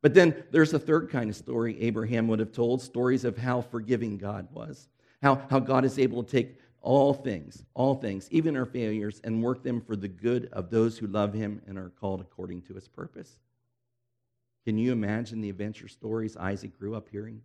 But 0.00 0.14
then 0.14 0.44
there's 0.52 0.74
a 0.74 0.78
third 0.78 1.10
kind 1.10 1.28
of 1.28 1.34
story 1.34 1.76
Abraham 1.82 2.28
would 2.28 2.38
have 2.38 2.52
told 2.52 2.82
stories 2.82 3.24
of 3.24 3.36
how 3.36 3.62
forgiving 3.62 4.16
God 4.16 4.46
was, 4.52 4.88
how, 5.20 5.42
how 5.50 5.58
God 5.58 5.84
is 5.84 5.98
able 5.98 6.22
to 6.22 6.30
take 6.30 6.56
all 6.82 7.14
things, 7.14 7.64
all 7.74 7.94
things, 7.94 8.28
even 8.30 8.56
our 8.56 8.66
failures, 8.66 9.20
and 9.24 9.42
work 9.42 9.62
them 9.62 9.80
for 9.80 9.96
the 9.96 10.08
good 10.08 10.48
of 10.52 10.70
those 10.70 10.98
who 10.98 11.06
love 11.06 11.32
him 11.32 11.62
and 11.66 11.78
are 11.78 11.92
called 12.00 12.20
according 12.20 12.62
to 12.62 12.74
his 12.74 12.88
purpose. 12.88 13.38
Can 14.64 14.78
you 14.78 14.92
imagine 14.92 15.40
the 15.40 15.50
adventure 15.50 15.88
stories 15.88 16.36
Isaac 16.36 16.78
grew 16.78 16.94
up 16.94 17.08
hearing? 17.10 17.42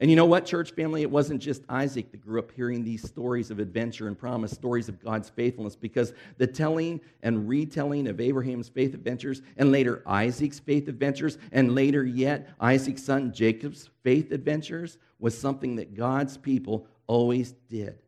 And 0.00 0.10
you 0.10 0.16
know 0.16 0.24
what, 0.24 0.44
church 0.44 0.72
family? 0.72 1.02
It 1.02 1.10
wasn't 1.10 1.40
just 1.40 1.62
Isaac 1.68 2.10
that 2.10 2.20
grew 2.20 2.40
up 2.40 2.50
hearing 2.50 2.82
these 2.82 3.06
stories 3.06 3.52
of 3.52 3.60
adventure 3.60 4.08
and 4.08 4.18
promise, 4.18 4.50
stories 4.50 4.88
of 4.88 5.02
God's 5.02 5.28
faithfulness, 5.28 5.76
because 5.76 6.12
the 6.36 6.48
telling 6.48 7.00
and 7.22 7.48
retelling 7.48 8.08
of 8.08 8.20
Abraham's 8.20 8.68
faith 8.68 8.92
adventures, 8.94 9.40
and 9.56 9.70
later 9.70 10.02
Isaac's 10.04 10.58
faith 10.58 10.88
adventures, 10.88 11.38
and 11.52 11.76
later 11.76 12.04
yet 12.04 12.48
Isaac's 12.58 13.04
son 13.04 13.32
Jacob's 13.32 13.88
faith 14.02 14.32
adventures 14.32 14.98
was 15.20 15.38
something 15.38 15.76
that 15.76 15.94
God's 15.94 16.36
people 16.36 16.88
always 17.06 17.52
did. 17.68 18.00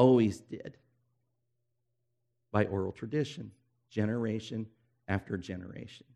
Always 0.00 0.40
did. 0.40 0.78
By 2.52 2.64
oral 2.64 2.90
tradition, 2.90 3.50
generation 3.90 4.66
after 5.06 5.36
generation. 5.36 6.06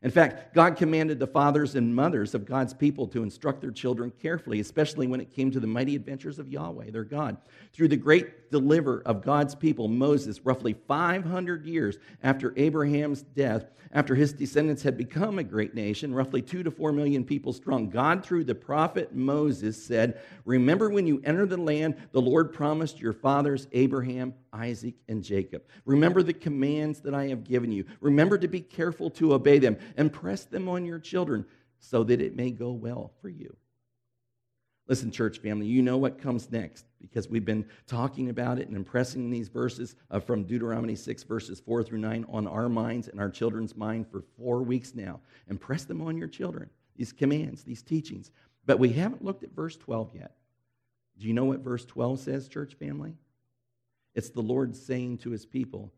In 0.00 0.12
fact, 0.12 0.54
God 0.54 0.76
commanded 0.76 1.18
the 1.18 1.26
fathers 1.26 1.74
and 1.74 1.92
mothers 1.92 2.36
of 2.36 2.44
God's 2.44 2.72
people 2.72 3.08
to 3.08 3.24
instruct 3.24 3.60
their 3.60 3.72
children 3.72 4.12
carefully, 4.22 4.60
especially 4.60 5.08
when 5.08 5.20
it 5.20 5.34
came 5.34 5.50
to 5.50 5.58
the 5.58 5.66
mighty 5.66 5.96
adventures 5.96 6.38
of 6.38 6.48
Yahweh, 6.50 6.92
their 6.92 7.02
God. 7.02 7.36
Through 7.72 7.88
the 7.88 7.96
great 7.96 8.41
deliver 8.52 9.02
of 9.04 9.22
God's 9.22 9.56
people, 9.56 9.88
Moses, 9.88 10.44
roughly 10.44 10.74
500 10.86 11.64
years 11.64 11.98
after 12.22 12.52
Abraham's 12.56 13.22
death, 13.22 13.64
after 13.90 14.14
his 14.14 14.32
descendants 14.32 14.82
had 14.82 14.96
become 14.96 15.38
a 15.38 15.44
great 15.44 15.74
nation, 15.74 16.14
roughly 16.14 16.40
two 16.40 16.62
to 16.62 16.70
four 16.70 16.92
million 16.92 17.24
people 17.24 17.52
strong, 17.52 17.88
God, 17.88 18.24
through 18.24 18.44
the 18.44 18.54
prophet 18.54 19.14
Moses, 19.14 19.82
said, 19.82 20.20
Remember 20.44 20.90
when 20.90 21.06
you 21.06 21.20
enter 21.24 21.46
the 21.46 21.56
land 21.56 21.96
the 22.12 22.20
Lord 22.20 22.52
promised 22.52 23.00
your 23.00 23.12
fathers, 23.12 23.66
Abraham, 23.72 24.34
Isaac, 24.52 24.94
and 25.08 25.24
Jacob. 25.24 25.62
Remember 25.84 26.22
the 26.22 26.32
commands 26.32 27.00
that 27.00 27.14
I 27.14 27.28
have 27.28 27.42
given 27.42 27.72
you. 27.72 27.86
Remember 28.00 28.38
to 28.38 28.48
be 28.48 28.60
careful 28.60 29.10
to 29.10 29.32
obey 29.34 29.58
them 29.58 29.76
and 29.96 30.12
press 30.12 30.44
them 30.44 30.68
on 30.68 30.84
your 30.84 31.00
children 31.00 31.44
so 31.80 32.04
that 32.04 32.20
it 32.20 32.36
may 32.36 32.50
go 32.50 32.70
well 32.70 33.12
for 33.20 33.28
you. 33.28 33.56
Listen, 34.92 35.10
church 35.10 35.38
family, 35.38 35.64
you 35.64 35.80
know 35.80 35.96
what 35.96 36.20
comes 36.20 36.50
next 36.50 36.84
because 37.00 37.26
we've 37.26 37.46
been 37.46 37.64
talking 37.86 38.28
about 38.28 38.58
it 38.58 38.68
and 38.68 38.76
impressing 38.76 39.30
these 39.30 39.48
verses 39.48 39.96
uh, 40.10 40.20
from 40.20 40.44
Deuteronomy 40.44 40.94
6, 40.94 41.22
verses 41.22 41.60
4 41.60 41.82
through 41.82 42.00
9 42.00 42.26
on 42.28 42.46
our 42.46 42.68
minds 42.68 43.08
and 43.08 43.18
our 43.18 43.30
children's 43.30 43.74
mind 43.74 44.06
for 44.06 44.22
four 44.36 44.62
weeks 44.62 44.94
now. 44.94 45.18
Impress 45.48 45.84
them 45.84 46.02
on 46.02 46.18
your 46.18 46.28
children, 46.28 46.68
these 46.94 47.10
commands, 47.10 47.64
these 47.64 47.82
teachings. 47.82 48.32
But 48.66 48.78
we 48.78 48.90
haven't 48.90 49.24
looked 49.24 49.44
at 49.44 49.54
verse 49.56 49.78
12 49.78 50.10
yet. 50.14 50.32
Do 51.18 51.26
you 51.26 51.32
know 51.32 51.46
what 51.46 51.60
verse 51.60 51.86
12 51.86 52.20
says, 52.20 52.46
church 52.46 52.74
family? 52.74 53.14
It's 54.14 54.28
the 54.28 54.42
Lord 54.42 54.76
saying 54.76 55.16
to 55.20 55.30
his 55.30 55.46
people, 55.46 55.90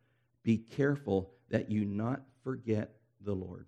Be 0.44 0.56
careful 0.56 1.32
that 1.50 1.68
you 1.68 1.84
not 1.84 2.22
forget 2.44 2.94
the 3.20 3.34
Lord. 3.34 3.66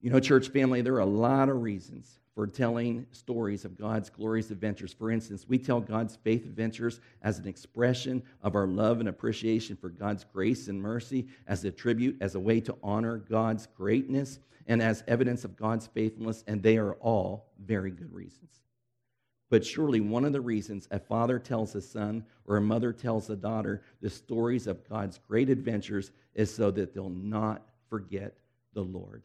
You 0.00 0.10
know, 0.10 0.18
church 0.18 0.48
family, 0.48 0.80
there 0.80 0.94
are 0.94 0.98
a 0.98 1.06
lot 1.06 1.48
of 1.48 1.62
reasons 1.62 2.18
for 2.38 2.46
telling 2.46 3.04
stories 3.10 3.64
of 3.64 3.76
God's 3.76 4.08
glorious 4.08 4.52
adventures. 4.52 4.92
For 4.92 5.10
instance, 5.10 5.46
we 5.48 5.58
tell 5.58 5.80
God's 5.80 6.14
faith 6.22 6.44
adventures 6.44 7.00
as 7.20 7.40
an 7.40 7.48
expression 7.48 8.22
of 8.44 8.54
our 8.54 8.68
love 8.68 9.00
and 9.00 9.08
appreciation 9.08 9.76
for 9.76 9.88
God's 9.88 10.22
grace 10.22 10.68
and 10.68 10.80
mercy, 10.80 11.26
as 11.48 11.64
a 11.64 11.72
tribute, 11.72 12.16
as 12.20 12.36
a 12.36 12.40
way 12.40 12.60
to 12.60 12.76
honor 12.80 13.16
God's 13.16 13.66
greatness, 13.66 14.38
and 14.68 14.80
as 14.80 15.02
evidence 15.08 15.42
of 15.42 15.56
God's 15.56 15.88
faithfulness, 15.88 16.44
and 16.46 16.62
they 16.62 16.78
are 16.78 16.92
all 17.00 17.50
very 17.58 17.90
good 17.90 18.14
reasons. 18.14 18.60
But 19.50 19.66
surely 19.66 19.98
one 19.98 20.24
of 20.24 20.32
the 20.32 20.40
reasons 20.40 20.86
a 20.92 21.00
father 21.00 21.40
tells 21.40 21.74
a 21.74 21.80
son 21.80 22.24
or 22.46 22.58
a 22.58 22.62
mother 22.62 22.92
tells 22.92 23.28
a 23.30 23.34
daughter 23.34 23.82
the 24.00 24.10
stories 24.10 24.68
of 24.68 24.88
God's 24.88 25.18
great 25.26 25.50
adventures 25.50 26.12
is 26.36 26.54
so 26.54 26.70
that 26.70 26.94
they'll 26.94 27.08
not 27.10 27.66
forget 27.90 28.38
the 28.74 28.84
Lord. 28.84 29.24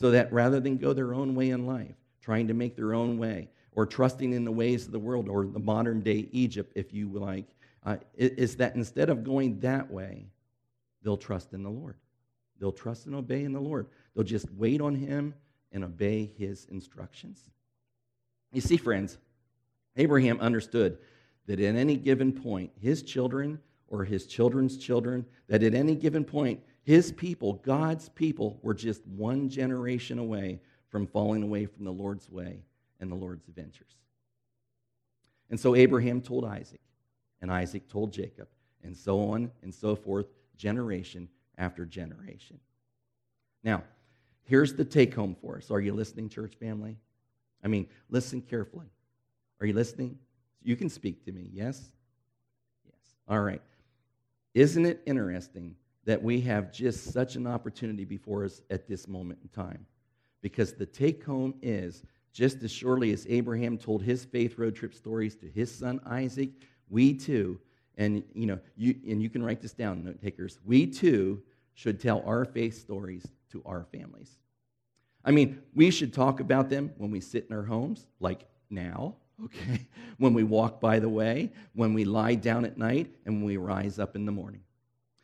So 0.00 0.10
that 0.12 0.32
rather 0.32 0.60
than 0.60 0.78
go 0.78 0.94
their 0.94 1.12
own 1.12 1.34
way 1.34 1.50
in 1.50 1.66
life, 1.66 1.94
trying 2.22 2.48
to 2.48 2.54
make 2.54 2.74
their 2.74 2.94
own 2.94 3.18
way, 3.18 3.50
or 3.72 3.84
trusting 3.84 4.32
in 4.32 4.46
the 4.46 4.50
ways 4.50 4.86
of 4.86 4.92
the 4.92 4.98
world, 4.98 5.28
or 5.28 5.44
the 5.44 5.58
modern 5.58 6.00
day 6.00 6.26
Egypt, 6.32 6.72
if 6.74 6.94
you 6.94 7.10
like, 7.10 7.44
uh, 7.84 7.98
is 8.16 8.56
that 8.56 8.74
instead 8.76 9.10
of 9.10 9.24
going 9.24 9.60
that 9.60 9.90
way, 9.90 10.24
they'll 11.02 11.18
trust 11.18 11.52
in 11.52 11.62
the 11.62 11.68
Lord. 11.68 11.96
They'll 12.58 12.72
trust 12.72 13.06
and 13.06 13.14
obey 13.14 13.44
in 13.44 13.52
the 13.52 13.60
Lord. 13.60 13.88
They'll 14.14 14.24
just 14.24 14.50
wait 14.52 14.80
on 14.80 14.94
Him 14.94 15.34
and 15.70 15.84
obey 15.84 16.30
His 16.38 16.66
instructions. 16.70 17.50
You 18.52 18.62
see, 18.62 18.78
friends, 18.78 19.18
Abraham 19.96 20.40
understood 20.40 20.96
that 21.46 21.60
at 21.60 21.74
any 21.74 21.96
given 21.96 22.32
point, 22.32 22.70
his 22.80 23.02
children 23.02 23.60
or 23.90 24.04
his 24.04 24.26
children's 24.26 24.78
children, 24.78 25.26
that 25.48 25.62
at 25.62 25.74
any 25.74 25.94
given 25.94 26.24
point, 26.24 26.60
his 26.82 27.12
people, 27.12 27.54
God's 27.54 28.08
people, 28.08 28.58
were 28.62 28.74
just 28.74 29.06
one 29.06 29.48
generation 29.48 30.18
away 30.18 30.60
from 30.88 31.06
falling 31.06 31.42
away 31.42 31.66
from 31.66 31.84
the 31.84 31.92
Lord's 31.92 32.28
way 32.30 32.62
and 33.00 33.10
the 33.10 33.16
Lord's 33.16 33.46
adventures. 33.48 33.96
And 35.50 35.58
so 35.58 35.74
Abraham 35.74 36.20
told 36.20 36.44
Isaac, 36.44 36.80
and 37.42 37.50
Isaac 37.50 37.88
told 37.88 38.12
Jacob, 38.12 38.48
and 38.82 38.96
so 38.96 39.30
on 39.30 39.50
and 39.62 39.74
so 39.74 39.96
forth, 39.96 40.26
generation 40.56 41.28
after 41.58 41.84
generation. 41.84 42.58
Now, 43.62 43.82
here's 44.44 44.74
the 44.74 44.84
take 44.84 45.14
home 45.14 45.36
for 45.40 45.56
us. 45.56 45.70
Are 45.70 45.80
you 45.80 45.92
listening, 45.92 46.28
church 46.28 46.54
family? 46.58 46.96
I 47.62 47.68
mean, 47.68 47.88
listen 48.08 48.40
carefully. 48.40 48.86
Are 49.60 49.66
you 49.66 49.74
listening? 49.74 50.18
You 50.62 50.76
can 50.76 50.88
speak 50.88 51.24
to 51.24 51.32
me, 51.32 51.50
yes? 51.52 51.90
Yes. 52.86 52.94
All 53.28 53.40
right. 53.40 53.60
Isn't 54.54 54.86
it 54.86 55.02
interesting 55.06 55.76
that 56.04 56.22
we 56.22 56.40
have 56.42 56.72
just 56.72 57.12
such 57.12 57.36
an 57.36 57.46
opportunity 57.46 58.04
before 58.04 58.44
us 58.44 58.62
at 58.70 58.88
this 58.88 59.06
moment 59.06 59.38
in 59.42 59.48
time? 59.48 59.86
Because 60.42 60.72
the 60.72 60.86
take 60.86 61.24
home 61.24 61.54
is 61.62 62.02
just 62.32 62.62
as 62.62 62.70
surely 62.70 63.12
as 63.12 63.26
Abraham 63.28 63.76
told 63.76 64.02
his 64.02 64.24
faith 64.24 64.58
road 64.58 64.74
trip 64.74 64.94
stories 64.94 65.36
to 65.36 65.46
his 65.46 65.72
son 65.72 66.00
Isaac, 66.06 66.50
we 66.88 67.14
too, 67.14 67.60
and 67.96 68.22
you 68.34 68.46
know, 68.46 68.58
you 68.76 68.94
and 69.08 69.22
you 69.22 69.28
can 69.28 69.42
write 69.42 69.60
this 69.60 69.72
down, 69.72 70.04
note 70.04 70.20
takers, 70.20 70.58
we 70.64 70.86
too 70.86 71.42
should 71.74 72.00
tell 72.00 72.22
our 72.26 72.44
faith 72.44 72.80
stories 72.80 73.26
to 73.50 73.62
our 73.66 73.84
families. 73.92 74.38
I 75.24 75.32
mean, 75.32 75.62
we 75.74 75.90
should 75.90 76.12
talk 76.12 76.40
about 76.40 76.70
them 76.70 76.92
when 76.96 77.10
we 77.10 77.20
sit 77.20 77.46
in 77.48 77.56
our 77.56 77.64
homes, 77.64 78.06
like 78.20 78.46
now, 78.70 79.16
okay? 79.44 79.86
When 80.18 80.34
we 80.34 80.42
walk 80.42 80.82
by 80.82 80.98
the 80.98 81.08
way, 81.08 81.50
when 81.72 81.94
we 81.94 82.04
lie 82.04 82.34
down 82.34 82.66
at 82.66 82.76
night, 82.76 83.10
and 83.24 83.36
when 83.36 83.44
we 83.44 83.56
rise 83.56 83.98
up 83.98 84.14
in 84.14 84.26
the 84.26 84.32
morning. 84.32 84.60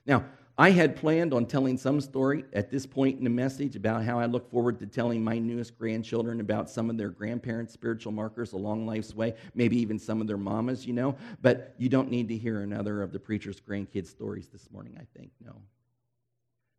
Now, 0.06 0.24
I 0.58 0.70
had 0.70 0.96
planned 0.96 1.34
on 1.34 1.44
telling 1.44 1.76
some 1.76 2.00
story 2.00 2.46
at 2.54 2.70
this 2.70 2.86
point 2.86 3.18
in 3.18 3.24
the 3.24 3.30
message 3.30 3.76
about 3.76 4.04
how 4.04 4.18
I 4.18 4.24
look 4.24 4.50
forward 4.50 4.78
to 4.78 4.86
telling 4.86 5.22
my 5.22 5.38
newest 5.38 5.78
grandchildren 5.78 6.40
about 6.40 6.70
some 6.70 6.88
of 6.88 6.96
their 6.96 7.10
grandparents' 7.10 7.74
spiritual 7.74 8.12
markers 8.12 8.54
along 8.54 8.86
life's 8.86 9.14
way, 9.14 9.34
maybe 9.54 9.76
even 9.78 9.98
some 9.98 10.22
of 10.22 10.26
their 10.26 10.38
mamas, 10.38 10.86
you 10.86 10.94
know. 10.94 11.14
But 11.42 11.74
you 11.76 11.90
don't 11.90 12.10
need 12.10 12.28
to 12.28 12.38
hear 12.38 12.62
another 12.62 13.02
of 13.02 13.12
the 13.12 13.18
preacher's 13.18 13.60
grandkids' 13.60 14.06
stories 14.06 14.48
this 14.48 14.70
morning, 14.70 14.96
I 14.98 15.04
think. 15.18 15.30
No. 15.44 15.60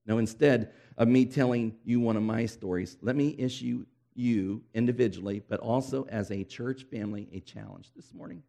No, 0.07 0.17
instead 0.17 0.71
of 0.97 1.07
me 1.07 1.25
telling 1.25 1.75
you 1.83 1.99
one 1.99 2.17
of 2.17 2.23
my 2.23 2.47
stories, 2.47 2.97
let 3.01 3.15
me 3.15 3.35
issue 3.37 3.85
you 4.17 4.63
individually, 4.73 5.41
but 5.47 5.59
also 5.59 6.05
as 6.09 6.31
a 6.31 6.43
church 6.43 6.83
family, 6.83 7.27
a 7.31 7.39
challenge 7.39 7.91
this 7.95 8.13
morning. 8.13 8.43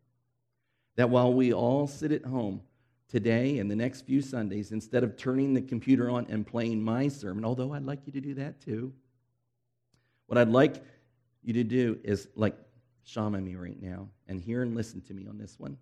That 0.97 1.11
while 1.11 1.33
we 1.33 1.53
all 1.53 1.87
sit 1.87 2.13
at 2.13 2.25
home, 2.25 2.63
today 3.09 3.59
and 3.59 3.71
the 3.71 3.77
next 3.77 4.03
few 4.03 4.21
Sundays, 4.21 4.71
instead 4.71 5.03
of 5.03 5.17
turning 5.17 5.55
the 5.55 5.63
computer 5.63 6.11
on 6.11 6.27
and 6.29 6.47
playing 6.47 6.83
my 6.83 7.09
sermon, 7.09 7.45
although 7.45 7.73
I'd 7.73 7.85
like 7.85 8.01
you 8.07 8.13
to 8.13 8.21
do 8.21 8.35
that 8.35 8.61
too, 8.61 8.93
what 10.27 10.39
I'd 10.39 10.51
like 10.51 10.83
you 11.43 11.55
to 11.55 11.65
do 11.65 11.99
is 12.05 12.29
like 12.37 12.55
shaman 13.05 13.45
me 13.45 13.55
right 13.55 13.81
now 13.81 14.09
and 14.29 14.41
hear 14.41 14.63
and 14.63 14.75
listen 14.75 15.01
to 15.03 15.15
me 15.15 15.27
on 15.27 15.39
this 15.39 15.59
one. 15.59 15.79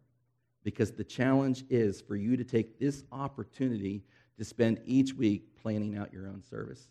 Because 0.62 0.92
the 0.92 1.04
challenge 1.04 1.64
is 1.68 2.00
for 2.00 2.16
you 2.16 2.36
to 2.36 2.44
take 2.44 2.78
this 2.78 3.04
opportunity 3.12 4.02
to 4.38 4.44
spend 4.44 4.80
each 4.84 5.14
week 5.14 5.56
planning 5.60 5.96
out 5.96 6.12
your 6.12 6.28
own 6.28 6.42
service. 6.42 6.88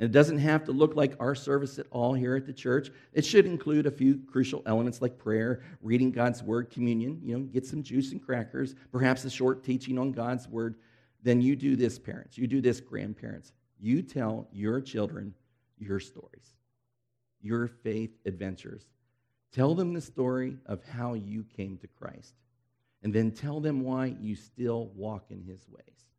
And 0.00 0.08
it 0.08 0.12
doesn't 0.12 0.38
have 0.38 0.64
to 0.64 0.72
look 0.72 0.96
like 0.96 1.14
our 1.20 1.34
service 1.34 1.78
at 1.78 1.86
all 1.90 2.14
here 2.14 2.34
at 2.34 2.46
the 2.46 2.54
church. 2.54 2.90
It 3.12 3.22
should 3.22 3.44
include 3.44 3.86
a 3.86 3.90
few 3.90 4.22
crucial 4.26 4.62
elements 4.64 5.02
like 5.02 5.18
prayer, 5.18 5.62
reading 5.82 6.10
God's 6.10 6.42
word, 6.42 6.70
communion, 6.70 7.20
you 7.22 7.36
know, 7.36 7.44
get 7.44 7.66
some 7.66 7.82
juice 7.82 8.10
and 8.12 8.24
crackers, 8.24 8.74
perhaps 8.90 9.26
a 9.26 9.30
short 9.30 9.62
teaching 9.62 9.98
on 9.98 10.10
God's 10.10 10.48
word. 10.48 10.76
Then 11.22 11.42
you 11.42 11.54
do 11.54 11.76
this, 11.76 11.98
parents. 11.98 12.38
You 12.38 12.46
do 12.46 12.62
this, 12.62 12.80
grandparents. 12.80 13.52
You 13.78 14.00
tell 14.00 14.48
your 14.52 14.80
children 14.80 15.34
your 15.78 16.00
stories, 16.00 16.54
your 17.42 17.68
faith 17.68 18.12
adventures. 18.24 18.86
Tell 19.52 19.74
them 19.74 19.92
the 19.92 20.00
story 20.00 20.56
of 20.64 20.82
how 20.82 21.12
you 21.12 21.44
came 21.56 21.76
to 21.76 21.86
Christ. 21.86 22.34
And 23.02 23.12
then 23.12 23.32
tell 23.32 23.60
them 23.60 23.82
why 23.82 24.14
you 24.18 24.34
still 24.34 24.86
walk 24.94 25.26
in 25.28 25.42
his 25.42 25.66
ways. 25.68 26.09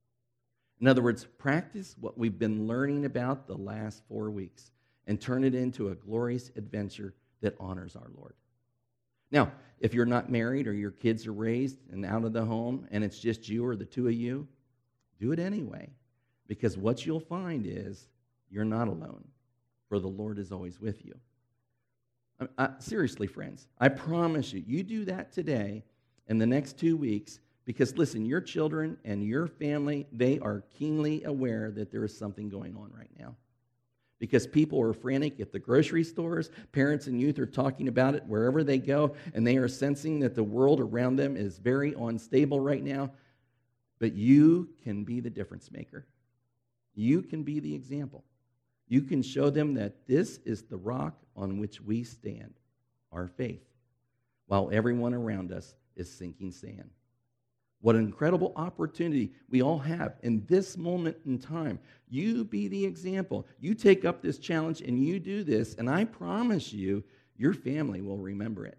In 0.81 0.87
other 0.87 1.03
words, 1.03 1.27
practice 1.37 1.95
what 1.99 2.17
we've 2.17 2.39
been 2.39 2.67
learning 2.67 3.05
about 3.05 3.45
the 3.45 3.55
last 3.55 4.01
four 4.09 4.31
weeks 4.31 4.71
and 5.05 5.21
turn 5.21 5.43
it 5.43 5.53
into 5.53 5.89
a 5.89 5.95
glorious 5.95 6.51
adventure 6.55 7.13
that 7.41 7.55
honors 7.59 7.95
our 7.95 8.09
Lord. 8.17 8.33
Now, 9.31 9.51
if 9.79 9.93
you're 9.93 10.05
not 10.05 10.31
married 10.31 10.67
or 10.67 10.73
your 10.73 10.91
kids 10.91 11.27
are 11.27 11.33
raised 11.33 11.77
and 11.91 12.03
out 12.03 12.25
of 12.25 12.33
the 12.33 12.43
home 12.43 12.87
and 12.91 13.03
it's 13.03 13.19
just 13.19 13.47
you 13.47 13.65
or 13.65 13.75
the 13.75 13.85
two 13.85 14.07
of 14.07 14.13
you, 14.13 14.47
do 15.19 15.31
it 15.31 15.39
anyway. 15.39 15.87
Because 16.47 16.77
what 16.77 17.05
you'll 17.05 17.19
find 17.19 17.65
is 17.65 18.07
you're 18.49 18.65
not 18.65 18.87
alone, 18.87 19.23
for 19.87 19.99
the 19.99 20.07
Lord 20.07 20.39
is 20.39 20.51
always 20.51 20.81
with 20.81 21.05
you. 21.05 21.15
I, 22.39 22.47
I, 22.57 22.69
seriously, 22.79 23.27
friends, 23.27 23.67
I 23.79 23.87
promise 23.89 24.51
you, 24.51 24.63
you 24.65 24.83
do 24.83 25.05
that 25.05 25.31
today, 25.31 25.83
in 26.27 26.39
the 26.39 26.45
next 26.45 26.77
two 26.77 26.97
weeks, 26.97 27.39
because 27.65 27.95
listen, 27.97 28.25
your 28.25 28.41
children 28.41 28.97
and 29.05 29.23
your 29.23 29.47
family, 29.47 30.07
they 30.11 30.39
are 30.39 30.63
keenly 30.77 31.23
aware 31.23 31.71
that 31.71 31.91
there 31.91 32.03
is 32.03 32.17
something 32.17 32.49
going 32.49 32.75
on 32.75 32.91
right 32.97 33.11
now. 33.19 33.35
Because 34.19 34.45
people 34.45 34.79
are 34.81 34.93
frantic 34.93 35.39
at 35.39 35.51
the 35.51 35.59
grocery 35.59 36.03
stores, 36.03 36.51
parents 36.71 37.07
and 37.07 37.19
youth 37.19 37.39
are 37.39 37.45
talking 37.47 37.87
about 37.87 38.13
it 38.13 38.23
wherever 38.25 38.63
they 38.63 38.77
go, 38.77 39.15
and 39.33 39.45
they 39.45 39.57
are 39.57 39.67
sensing 39.67 40.19
that 40.19 40.35
the 40.35 40.43
world 40.43 40.79
around 40.79 41.15
them 41.15 41.35
is 41.35 41.57
very 41.57 41.93
unstable 41.93 42.59
right 42.59 42.83
now. 42.83 43.11
But 43.99 44.13
you 44.13 44.69
can 44.83 45.03
be 45.03 45.19
the 45.19 45.29
difference 45.29 45.71
maker. 45.71 46.05
You 46.93 47.21
can 47.21 47.43
be 47.43 47.59
the 47.59 47.73
example. 47.73 48.23
You 48.87 49.01
can 49.01 49.23
show 49.23 49.49
them 49.49 49.75
that 49.75 50.07
this 50.07 50.39
is 50.45 50.63
the 50.63 50.77
rock 50.77 51.15
on 51.35 51.59
which 51.59 51.81
we 51.81 52.03
stand, 52.03 52.53
our 53.11 53.27
faith, 53.27 53.63
while 54.47 54.69
everyone 54.71 55.13
around 55.13 55.51
us 55.51 55.75
is 55.95 56.11
sinking 56.11 56.51
sand. 56.51 56.89
What 57.81 57.95
an 57.95 58.05
incredible 58.05 58.53
opportunity 58.55 59.31
we 59.49 59.61
all 59.61 59.79
have 59.79 60.15
in 60.21 60.45
this 60.47 60.77
moment 60.77 61.17
in 61.25 61.39
time. 61.39 61.79
You 62.09 62.43
be 62.43 62.67
the 62.67 62.85
example. 62.85 63.47
You 63.59 63.73
take 63.73 64.05
up 64.05 64.21
this 64.21 64.37
challenge 64.37 64.81
and 64.81 65.03
you 65.03 65.19
do 65.19 65.43
this, 65.43 65.75
and 65.75 65.89
I 65.89 66.05
promise 66.05 66.71
you, 66.71 67.03
your 67.37 67.53
family 67.53 68.01
will 68.01 68.19
remember 68.19 68.65
it. 68.65 68.77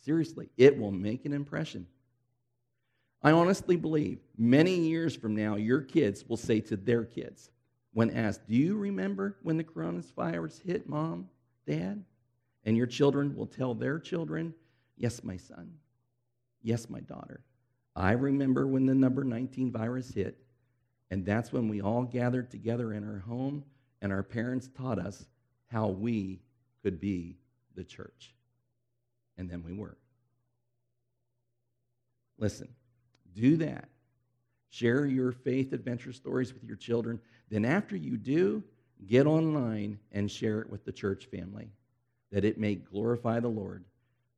Seriously, 0.00 0.50
it 0.58 0.78
will 0.78 0.90
make 0.90 1.24
an 1.24 1.32
impression. 1.32 1.86
I 3.22 3.32
honestly 3.32 3.76
believe 3.76 4.18
many 4.36 4.74
years 4.74 5.16
from 5.16 5.34
now, 5.34 5.56
your 5.56 5.80
kids 5.80 6.28
will 6.28 6.36
say 6.36 6.60
to 6.60 6.76
their 6.76 7.04
kids, 7.04 7.50
when 7.94 8.10
asked, 8.10 8.46
Do 8.46 8.54
you 8.54 8.76
remember 8.76 9.38
when 9.42 9.56
the 9.56 9.64
coronavirus 9.64 10.62
hit 10.62 10.86
mom, 10.86 11.30
dad? 11.66 12.04
And 12.64 12.76
your 12.76 12.86
children 12.86 13.34
will 13.34 13.46
tell 13.46 13.74
their 13.74 13.98
children, 13.98 14.52
Yes, 14.98 15.24
my 15.24 15.38
son. 15.38 15.72
Yes, 16.62 16.90
my 16.90 17.00
daughter. 17.00 17.40
I 17.96 18.12
remember 18.12 18.66
when 18.66 18.86
the 18.86 18.94
number 18.94 19.22
19 19.24 19.70
virus 19.70 20.12
hit, 20.12 20.38
and 21.10 21.24
that's 21.24 21.52
when 21.52 21.68
we 21.68 21.80
all 21.80 22.02
gathered 22.02 22.50
together 22.50 22.92
in 22.92 23.08
our 23.08 23.20
home, 23.20 23.64
and 24.02 24.12
our 24.12 24.22
parents 24.22 24.68
taught 24.76 24.98
us 24.98 25.26
how 25.68 25.88
we 25.88 26.40
could 26.82 27.00
be 27.00 27.36
the 27.74 27.84
church. 27.84 28.34
And 29.36 29.48
then 29.48 29.62
we 29.62 29.72
were. 29.72 29.96
Listen, 32.38 32.68
do 33.32 33.56
that. 33.58 33.88
Share 34.70 35.06
your 35.06 35.30
faith 35.30 35.72
adventure 35.72 36.12
stories 36.12 36.52
with 36.52 36.64
your 36.64 36.76
children. 36.76 37.20
Then, 37.48 37.64
after 37.64 37.94
you 37.94 38.16
do, 38.16 38.64
get 39.06 39.26
online 39.26 40.00
and 40.10 40.30
share 40.30 40.60
it 40.60 40.68
with 40.68 40.84
the 40.84 40.92
church 40.92 41.26
family, 41.26 41.70
that 42.32 42.44
it 42.44 42.58
may 42.58 42.74
glorify 42.74 43.38
the 43.38 43.48
Lord, 43.48 43.84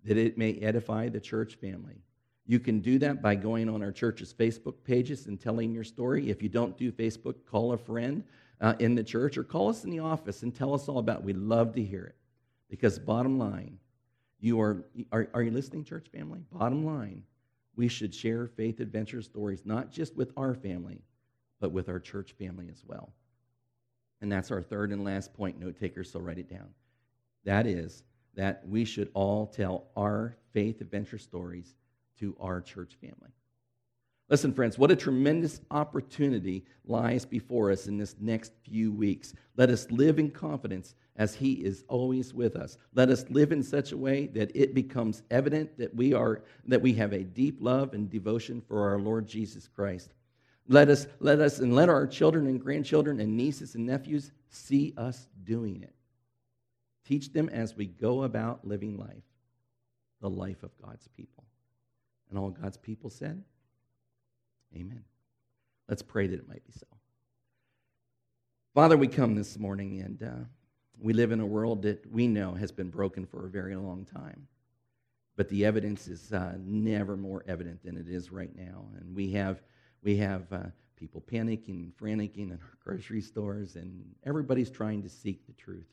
that 0.05 0.19
it 0.19 0.37
may 0.37 0.55
edify 0.55 1.09
the 1.09 1.21
church 1.21 1.55
family 1.55 2.03
you 2.47 2.61
can 2.61 2.81
do 2.81 2.99
that 3.01 3.21
by 3.21 3.35
going 3.35 3.69
on 3.69 3.83
our 3.83 3.91
church's 3.91 4.33
Facebook 4.33 4.75
pages 4.85 5.27
and 5.27 5.41
telling 5.41 5.73
your 5.73 5.85
story. 5.85 6.31
If 6.31 6.43
you 6.43 6.49
don't 6.49 6.79
do 6.79 6.93
Facebook, 6.93 7.35
call 7.45 7.73
a 7.73 7.79
friend 7.79 8.23
uh, 8.61 8.75
in 8.79 8.95
the 8.95 9.03
church 9.03 9.37
or 9.37 9.43
call 9.43 9.69
us 9.69 9.85
in 9.85 9.91
the 9.91 9.99
office 9.99 10.43
and 10.43 10.55
tell 10.55 10.73
us 10.73 10.89
all 10.89 10.99
about 10.99 11.21
it. 11.21 11.25
We'd 11.25 11.37
love 11.37 11.75
to 11.75 11.83
hear 11.83 12.05
it. 12.05 12.15
Because, 12.69 12.99
bottom 12.99 13.39
line, 13.39 13.79
you 14.41 14.61
are, 14.61 14.85
are, 15.13 15.29
are 15.35 15.43
you 15.43 15.51
listening, 15.51 15.85
church 15.85 16.07
family? 16.13 16.41
Bottom 16.53 16.85
line, 16.85 17.23
we 17.75 17.89
should 17.89 18.15
share 18.15 18.47
faith 18.47 18.81
adventure 18.81 19.23
stories, 19.23 19.63
not 19.65 19.91
just 19.91 20.17
with 20.17 20.33
our 20.37 20.55
family, 20.55 21.01
but 21.61 21.73
with 21.73 21.89
our 21.89 22.01
church 22.01 22.33
family 22.33 22.69
as 22.71 22.83
well. 22.87 23.11
And 24.21 24.31
that's 24.31 24.51
our 24.51 24.63
third 24.63 24.93
and 24.93 25.05
last 25.05 25.35
point, 25.35 25.61
note 25.61 25.79
takers, 25.79 26.11
so 26.11 26.21
write 26.21 26.39
it 26.39 26.51
down. 26.51 26.69
That 27.45 27.67
is 27.67 28.03
that 28.35 28.67
we 28.67 28.85
should 28.85 29.11
all 29.15 29.47
tell 29.47 29.85
our 29.97 30.37
faith 30.53 30.81
adventure 30.81 31.19
stories 31.19 31.75
to 32.21 32.37
our 32.41 32.61
church 32.61 32.97
family. 33.01 33.31
Listen, 34.29 34.53
friends, 34.53 34.77
what 34.77 34.91
a 34.91 34.97
tremendous 34.97 35.61
opportunity 35.71 36.65
lies 36.85 37.25
before 37.25 37.71
us 37.71 37.87
in 37.87 37.97
this 37.97 38.17
next 38.21 38.53
few 38.65 38.91
weeks. 38.91 39.35
Let 39.57 39.71
us 39.71 39.89
live 39.91 40.19
in 40.19 40.31
confidence 40.31 40.97
as 41.15 41.35
He 41.35 41.53
is 41.53 41.85
always 41.87 42.35
with 42.35 42.57
us. 42.57 42.77
Let 42.95 43.09
us 43.09 43.25
live 43.31 43.53
in 43.53 43.63
such 43.63 43.93
a 43.93 43.97
way 43.97 44.27
that 44.29 44.51
it 44.55 44.75
becomes 44.75 45.23
evident 45.31 45.79
that 45.79 45.95
we, 45.95 46.13
are, 46.13 46.43
that 46.67 46.83
we 46.83 46.93
have 46.95 47.13
a 47.13 47.23
deep 47.23 47.59
love 47.61 47.95
and 47.95 48.11
devotion 48.11 48.61
for 48.67 48.91
our 48.91 48.99
Lord 48.99 49.29
Jesus 49.29 49.69
Christ. 49.69 50.11
Let 50.69 50.89
us, 50.89 51.07
let 51.21 51.39
us, 51.39 51.61
and 51.61 51.73
let 51.73 51.89
our 51.89 52.07
children 52.09 52.49
and 52.49 52.61
grandchildren 52.61 53.21
and 53.21 53.37
nieces 53.37 53.77
and 53.77 53.87
nephews 53.87 54.33
see 54.49 54.93
us 54.97 55.29
doing 55.45 55.83
it. 55.83 55.95
Teach 57.07 57.33
them 57.33 57.49
as 57.49 57.77
we 57.77 57.87
go 57.87 58.25
about 58.25 58.67
living 58.67 58.99
life, 58.99 59.23
the 60.21 60.29
life 60.29 60.65
of 60.65 60.73
God's 60.83 61.07
people. 61.17 61.45
And 62.31 62.39
all 62.39 62.51
God's 62.51 62.77
people 62.77 63.11
said, 63.11 63.43
Amen. 64.75 65.05
Let's 65.89 66.03
pray 66.03 66.27
that 66.27 66.39
it 66.39 66.49
might 66.49 66.65
be 66.65 66.73
so. 66.73 66.87
Father, 68.75 68.97
we 68.97 69.09
come 69.09 69.35
this 69.35 69.59
morning 69.59 70.01
and 70.01 70.23
uh, 70.23 70.45
we 71.01 71.13
live 71.13 71.33
in 71.33 71.41
a 71.41 71.47
world 71.47 71.83
that 71.83 72.11
we 72.11 72.27
know 72.27 72.55
has 72.55 72.73
been 72.73 72.91
broken 72.91 73.25
for 73.25 73.47
a 73.47 73.51
very 73.51 73.77
long 73.77 74.05
time. 74.05 74.49
But 75.37 75.49
the 75.49 75.65
evidence 75.65 76.09
is 76.09 76.33
uh, 76.33 76.55
never 76.59 77.17
more 77.17 77.45
evident 77.47 77.85
than 77.85 77.97
it 77.97 78.09
is 78.09 78.33
right 78.33 78.55
now. 78.57 78.87
And 78.99 79.15
we 79.15 79.31
have, 79.33 79.63
we 80.03 80.17
have 80.17 80.51
uh, 80.53 80.65
people 80.97 81.21
panicking, 81.21 81.85
and 81.85 81.97
franticing 81.97 82.51
in 82.51 82.53
our 82.53 82.79
grocery 82.85 83.21
stores, 83.21 83.77
and 83.77 84.05
everybody's 84.25 84.71
trying 84.71 85.03
to 85.03 85.09
seek 85.09 85.47
the 85.47 85.53
truth 85.53 85.89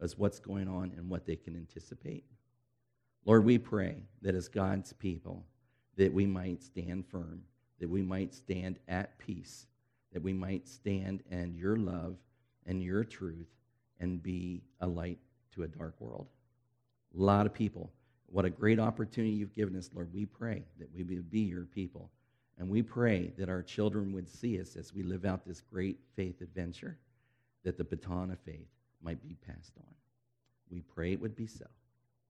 as 0.00 0.16
what's 0.16 0.38
going 0.38 0.68
on 0.68 0.92
and 0.96 1.10
what 1.10 1.26
they 1.26 1.36
can 1.36 1.56
anticipate. 1.56 2.24
Lord, 3.24 3.44
we 3.44 3.58
pray 3.58 3.96
that 4.22 4.36
as 4.36 4.48
God's 4.48 4.92
people, 4.92 5.44
that 5.98 6.12
we 6.12 6.24
might 6.26 6.62
stand 6.62 7.04
firm, 7.06 7.42
that 7.80 7.90
we 7.90 8.02
might 8.02 8.34
stand 8.34 8.78
at 8.88 9.18
peace, 9.18 9.66
that 10.12 10.22
we 10.22 10.32
might 10.32 10.66
stand 10.66 11.22
in 11.30 11.54
your 11.54 11.76
love 11.76 12.16
and 12.66 12.82
your 12.82 13.04
truth 13.04 13.48
and 14.00 14.22
be 14.22 14.62
a 14.80 14.86
light 14.86 15.18
to 15.54 15.64
a 15.64 15.68
dark 15.68 15.94
world. 16.00 16.28
A 17.18 17.20
lot 17.20 17.46
of 17.46 17.52
people 17.52 17.90
What 18.30 18.44
a 18.44 18.50
great 18.50 18.78
opportunity 18.78 19.32
you've 19.34 19.54
given 19.54 19.74
us, 19.76 19.90
Lord. 19.94 20.12
We 20.12 20.26
pray 20.26 20.62
that 20.78 20.88
we 20.94 21.02
would 21.02 21.30
be 21.30 21.40
your 21.40 21.64
people. 21.64 22.10
And 22.58 22.68
we 22.68 22.82
pray 22.82 23.32
that 23.38 23.48
our 23.48 23.62
children 23.62 24.12
would 24.12 24.28
see 24.28 24.60
us 24.60 24.76
as 24.76 24.92
we 24.92 25.02
live 25.02 25.24
out 25.24 25.46
this 25.46 25.60
great 25.60 25.98
faith 26.16 26.40
adventure, 26.40 26.98
that 27.64 27.78
the 27.78 27.84
baton 27.84 28.30
of 28.30 28.38
faith 28.40 28.68
might 29.02 29.22
be 29.22 29.36
passed 29.46 29.72
on. 29.78 29.94
We 30.70 30.80
pray 30.80 31.12
it 31.12 31.20
would 31.20 31.36
be 31.36 31.46
so. 31.46 31.64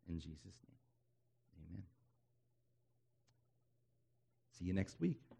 In 0.08 0.20
Jesus' 0.20 0.44
name, 0.44 0.78
amen. 1.66 1.82
See 4.58 4.64
you 4.64 4.72
next 4.74 5.00
week. 5.00 5.37